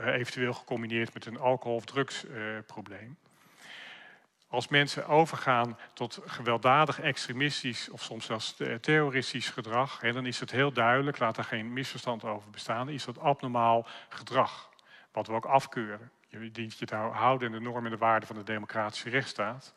uh, 0.00 0.06
eventueel 0.06 0.52
gecombineerd 0.52 1.14
met 1.14 1.26
een 1.26 1.38
alcohol- 1.38 1.76
of 1.76 1.84
drugsprobleem. 1.84 3.16
Als 4.48 4.68
mensen 4.68 5.06
overgaan 5.06 5.78
tot 5.92 6.20
gewelddadig 6.24 7.00
extremistisch 7.00 7.88
of 7.90 8.02
soms 8.02 8.26
zelfs 8.26 8.56
terroristisch 8.80 9.48
gedrag, 9.48 10.00
dan 10.00 10.26
is 10.26 10.40
het 10.40 10.50
heel 10.50 10.72
duidelijk, 10.72 11.18
laat 11.18 11.36
er 11.36 11.44
geen 11.44 11.72
misverstand 11.72 12.24
over 12.24 12.50
bestaan, 12.50 12.88
is 12.88 13.04
dat 13.04 13.18
abnormaal 13.18 13.86
gedrag. 14.08 14.69
Wat 15.12 15.26
we 15.26 15.32
ook 15.32 15.44
afkeuren. 15.44 16.10
Je 16.28 16.50
dient 16.50 16.78
je 16.78 16.86
te 16.86 16.94
houden 16.94 17.46
in 17.46 17.54
de 17.54 17.60
normen 17.60 17.84
en 17.84 17.90
de 17.90 17.96
waarden 17.96 18.26
van 18.26 18.36
de 18.36 18.42
democratische 18.42 19.08
rechtsstaat. 19.08 19.74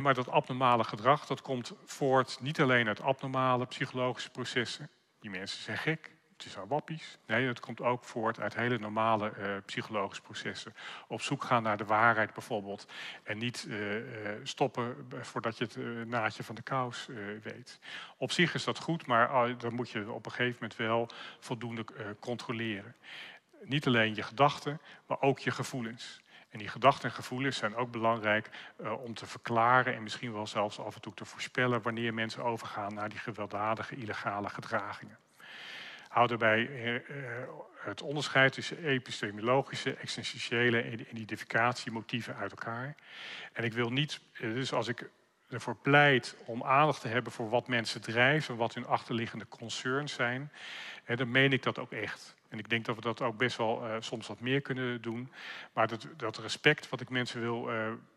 Maar 0.00 0.14
dat 0.14 0.28
abnormale 0.28 0.84
gedrag, 0.84 1.26
dat 1.26 1.42
komt 1.42 1.72
voort 1.84 2.38
niet 2.40 2.60
alleen 2.60 2.88
uit 2.88 3.00
abnormale 3.00 3.66
psychologische 3.66 4.30
processen. 4.30 4.88
Die 5.20 5.30
mensen 5.30 5.62
zijn 5.62 5.78
gek, 5.78 6.10
het 6.36 6.44
is 6.44 6.56
wappies. 6.68 7.18
Nee, 7.26 7.46
het 7.46 7.60
komt 7.60 7.80
ook 7.80 8.04
voort 8.04 8.40
uit 8.40 8.54
hele 8.54 8.78
normale 8.78 9.32
uh, 9.38 9.56
psychologische 9.66 10.22
processen. 10.22 10.74
Op 11.08 11.22
zoek 11.22 11.44
gaan 11.44 11.62
naar 11.62 11.76
de 11.76 11.84
waarheid 11.84 12.32
bijvoorbeeld. 12.32 12.86
En 13.22 13.38
niet 13.38 13.66
uh, 13.68 13.96
stoppen 14.42 15.08
voordat 15.20 15.58
je 15.58 15.64
het 15.64 16.08
naadje 16.08 16.42
van 16.42 16.54
de 16.54 16.62
kous 16.62 17.08
weet. 17.42 17.78
Op 18.16 18.32
zich 18.32 18.54
is 18.54 18.64
dat 18.64 18.78
goed, 18.78 19.06
maar 19.06 19.58
dan 19.58 19.74
moet 19.74 19.90
je 19.90 20.12
op 20.12 20.26
een 20.26 20.32
gegeven 20.32 20.58
moment 20.60 20.76
wel 20.76 21.08
voldoende 21.38 21.84
controleren 22.20 22.94
niet 23.62 23.86
alleen 23.86 24.14
je 24.14 24.22
gedachten, 24.22 24.80
maar 25.06 25.20
ook 25.20 25.38
je 25.38 25.50
gevoelens. 25.50 26.20
En 26.50 26.58
die 26.58 26.68
gedachten 26.68 27.08
en 27.08 27.14
gevoelens 27.14 27.56
zijn 27.56 27.76
ook 27.76 27.90
belangrijk 27.90 28.50
uh, 28.80 29.02
om 29.02 29.14
te 29.14 29.26
verklaren 29.26 29.94
en 29.94 30.02
misschien 30.02 30.32
wel 30.32 30.46
zelfs 30.46 30.78
af 30.78 30.94
en 30.94 31.00
toe 31.00 31.14
te 31.14 31.24
voorspellen 31.24 31.82
wanneer 31.82 32.14
mensen 32.14 32.44
overgaan 32.44 32.94
naar 32.94 33.08
die 33.08 33.18
gewelddadige 33.18 33.96
illegale 33.96 34.48
gedragingen. 34.48 35.18
Hou 36.08 36.26
daarbij 36.26 36.68
uh, 36.68 37.00
het 37.74 38.02
onderscheid 38.02 38.52
tussen 38.52 38.84
epistemologische, 38.84 39.94
existentiële 39.94 40.80
en 40.80 41.00
identificatiemotieven 41.10 42.36
uit 42.36 42.50
elkaar. 42.50 42.94
En 43.52 43.64
ik 43.64 43.72
wil 43.72 43.90
niet, 43.90 44.20
dus 44.38 44.72
als 44.72 44.88
ik 44.88 45.10
ervoor 45.48 45.76
pleit 45.76 46.36
om 46.44 46.64
aandacht 46.64 47.00
te 47.00 47.08
hebben 47.08 47.32
voor 47.32 47.48
wat 47.48 47.68
mensen 47.68 48.00
drijven, 48.00 48.56
wat 48.56 48.74
hun 48.74 48.86
achterliggende 48.86 49.48
concerns 49.48 50.12
zijn, 50.12 50.52
dan 51.06 51.30
meen 51.30 51.52
ik 51.52 51.62
dat 51.62 51.78
ook 51.78 51.92
echt. 51.92 52.34
En 52.50 52.58
ik 52.58 52.68
denk 52.68 52.84
dat 52.84 52.94
we 52.94 53.00
dat 53.00 53.20
ook 53.20 53.36
best 53.36 53.56
wel 53.56 53.86
uh, 53.86 53.96
soms 53.98 54.26
wat 54.26 54.40
meer 54.40 54.60
kunnen 54.60 55.02
doen. 55.02 55.32
Maar 55.72 55.88
dat, 55.88 56.06
dat 56.16 56.38
respect 56.38 56.88
wat 56.88 57.00
ik 57.00 57.10
mensen 57.10 57.40
wil 57.40 57.70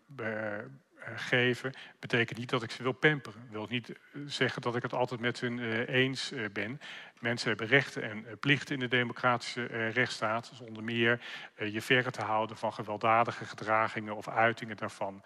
be, 0.06 0.64
uh, 0.98 1.04
geven, 1.16 1.74
betekent 2.00 2.40
niet 2.40 2.50
dat 2.50 2.64
ik 2.64 2.72
ze 2.72 2.84
wil 2.84 2.92
pamperen. 2.92 3.48
Wil 3.50 3.68
niet 3.70 3.94
zeggen 4.26 4.62
dat 4.62 4.76
ik 4.76 4.82
het 4.82 4.94
altijd 4.94 5.20
met 5.20 5.40
hun 5.40 5.86
eens 5.86 6.34
ben. 6.54 6.80
Mensen 7.20 7.48
hebben 7.48 7.68
rechten 7.68 8.04
en 8.04 8.40
plichten 8.40 8.74
in 8.74 8.80
de 8.80 8.88
democratische 8.88 9.66
rechtsstaat. 9.90 10.50
Dus 10.50 10.60
onder 10.60 10.84
meer 10.84 11.22
je 11.56 11.82
verre 11.82 12.12
te 12.12 12.22
houden 12.22 12.58
van 12.58 12.74
gewelddadige 12.74 13.46
gedragingen 13.46 14.16
of 14.16 14.28
uitingen 14.28 14.78
daarvan. 14.78 15.24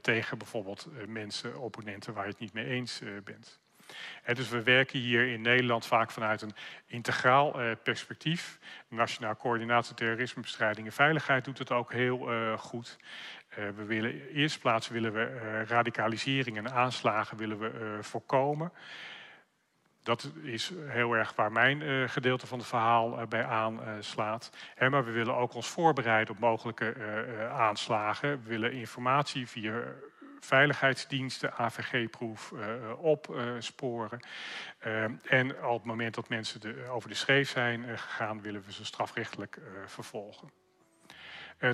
tegen 0.00 0.38
bijvoorbeeld 0.38 0.88
mensen, 1.06 1.58
opponenten 1.58 2.14
waar 2.14 2.24
je 2.24 2.30
het 2.30 2.40
niet 2.40 2.52
mee 2.52 2.66
eens 2.66 3.02
bent 3.24 3.60
dus 4.34 4.48
we 4.48 4.62
werken 4.62 4.98
hier 4.98 5.32
in 5.32 5.40
Nederland 5.40 5.86
vaak 5.86 6.10
vanuit 6.10 6.42
een 6.42 6.54
integraal 6.86 7.62
uh, 7.62 7.70
perspectief. 7.82 8.58
Nationaal 8.88 9.36
Coördinatie 9.36 9.94
Terrorismebestrijding 9.94 10.86
en 10.86 10.92
Veiligheid 10.92 11.44
doet 11.44 11.58
het 11.58 11.70
ook 11.70 11.92
heel 11.92 12.32
uh, 12.32 12.58
goed. 12.58 12.96
Uh, 13.50 13.56
we 13.76 13.84
willen, 13.84 14.12
in 14.12 14.34
eerste 14.34 14.58
plaats 14.58 14.88
willen 14.88 15.12
we 15.12 15.64
radicalisering 15.64 16.56
en 16.56 16.72
aanslagen 16.72 17.36
willen 17.36 17.58
we, 17.58 17.98
voorkomen. 18.00 18.72
Dat 20.02 20.30
is 20.42 20.72
heel 20.86 21.12
erg 21.12 21.34
waar 21.34 21.52
mijn 21.52 22.08
gedeelte 22.08 22.46
van 22.46 22.58
het 22.58 22.68
verhaal 22.68 23.26
bij 23.26 23.44
aanslaat. 23.44 24.50
maar 24.78 25.04
we 25.04 25.10
willen 25.10 25.36
ook 25.36 25.54
ons 25.54 25.68
voorbereiden 25.68 26.34
op 26.34 26.40
mogelijke 26.40 26.94
aanslagen. 27.52 28.42
We 28.42 28.48
willen 28.48 28.72
informatie 28.72 29.48
via 29.48 29.82
veiligheidsdiensten, 30.40 31.52
AVG-proef 31.52 32.52
uh, 32.54 33.02
opsporen. 33.02 34.20
Uh, 34.86 35.04
en 35.24 35.64
op 35.64 35.76
het 35.76 35.84
moment 35.84 36.14
dat 36.14 36.28
mensen 36.28 36.88
over 36.90 37.08
de 37.08 37.14
schreef 37.14 37.50
zijn 37.50 37.98
gegaan, 37.98 38.42
willen 38.42 38.62
we 38.66 38.72
ze 38.72 38.84
strafrechtelijk 38.84 39.60
vervolgen. 39.86 40.48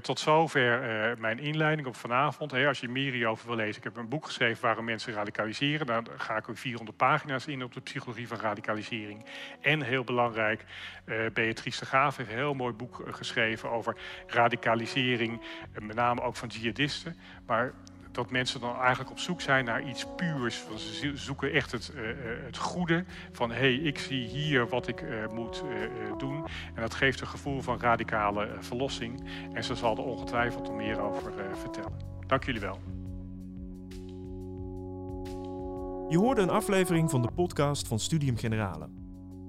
Tot 0.02 0.18
zover 0.18 0.80
mijn 1.18 1.38
inleiding 1.38 1.88
op 1.88 1.96
vanavond. 1.96 2.52
Als 2.52 2.80
je 2.80 2.88
meer 2.88 3.12
hierover 3.12 3.46
wil 3.46 3.56
lezen, 3.56 3.76
ik 3.76 3.84
heb 3.84 3.96
een 3.96 4.08
boek 4.08 4.26
geschreven 4.26 4.62
waarom 4.62 4.84
mensen 4.84 5.12
radicaliseren. 5.12 5.86
Daar 5.86 6.02
ga 6.16 6.36
ik 6.36 6.48
ook 6.48 6.58
400 6.58 6.96
pagina's 6.96 7.46
in 7.46 7.62
op 7.62 7.74
de 7.74 7.80
psychologie 7.80 8.28
van 8.28 8.38
radicalisering. 8.38 9.24
En 9.60 9.82
heel 9.82 10.04
belangrijk, 10.04 10.64
Beatrice 11.32 11.80
de 11.80 11.86
Graaf 11.86 12.16
heeft 12.16 12.30
een 12.30 12.36
heel 12.36 12.54
mooi 12.54 12.72
boek 12.72 13.02
geschreven 13.10 13.70
over 13.70 13.96
radicalisering. 14.26 15.40
met 15.80 15.96
name 15.96 16.22
ook 16.22 16.36
van 16.36 16.48
jihadisten. 16.48 17.16
Maar 17.46 17.72
dat 18.16 18.30
mensen 18.30 18.60
dan 18.60 18.78
eigenlijk 18.78 19.10
op 19.10 19.18
zoek 19.18 19.40
zijn 19.40 19.64
naar 19.64 19.88
iets 19.88 20.06
puurs. 20.16 20.64
Ze 20.76 21.12
zoeken 21.14 21.52
echt 21.52 21.72
het, 21.72 21.92
uh, 21.94 22.00
het 22.44 22.56
goede 22.56 23.04
van 23.32 23.50
hé, 23.50 23.56
hey, 23.56 23.74
ik 23.74 23.98
zie 23.98 24.26
hier 24.26 24.68
wat 24.68 24.88
ik 24.88 25.00
uh, 25.00 25.08
moet 25.34 25.62
doen. 26.18 26.44
En 26.74 26.80
dat 26.80 26.94
geeft 26.94 27.20
een 27.20 27.26
gevoel 27.26 27.60
van 27.60 27.80
radicale 27.80 28.48
verlossing. 28.60 29.24
En 29.52 29.64
ze 29.64 29.74
zal 29.74 29.96
er 29.96 30.04
ongetwijfeld 30.04 30.72
meer 30.72 31.00
over 31.00 31.32
vertellen. 31.52 31.92
Dank 32.26 32.44
jullie 32.44 32.60
wel. 32.60 32.78
Je 36.08 36.18
hoorde 36.18 36.40
een 36.40 36.50
aflevering 36.50 37.10
van 37.10 37.22
de 37.22 37.30
podcast 37.34 37.88
van 37.88 37.98
Studium 37.98 38.36
Generale. 38.36 38.88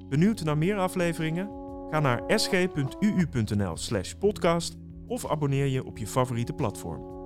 Benieuwd 0.09 0.43
naar 0.43 0.57
meer 0.57 0.77
afleveringen? 0.77 1.49
Ga 1.89 1.99
naar 1.99 2.23
sg.uu.nl/podcast 2.27 4.77
of 5.07 5.29
abonneer 5.29 5.65
je 5.65 5.85
op 5.85 5.97
je 5.97 6.07
favoriete 6.07 6.53
platform. 6.53 7.16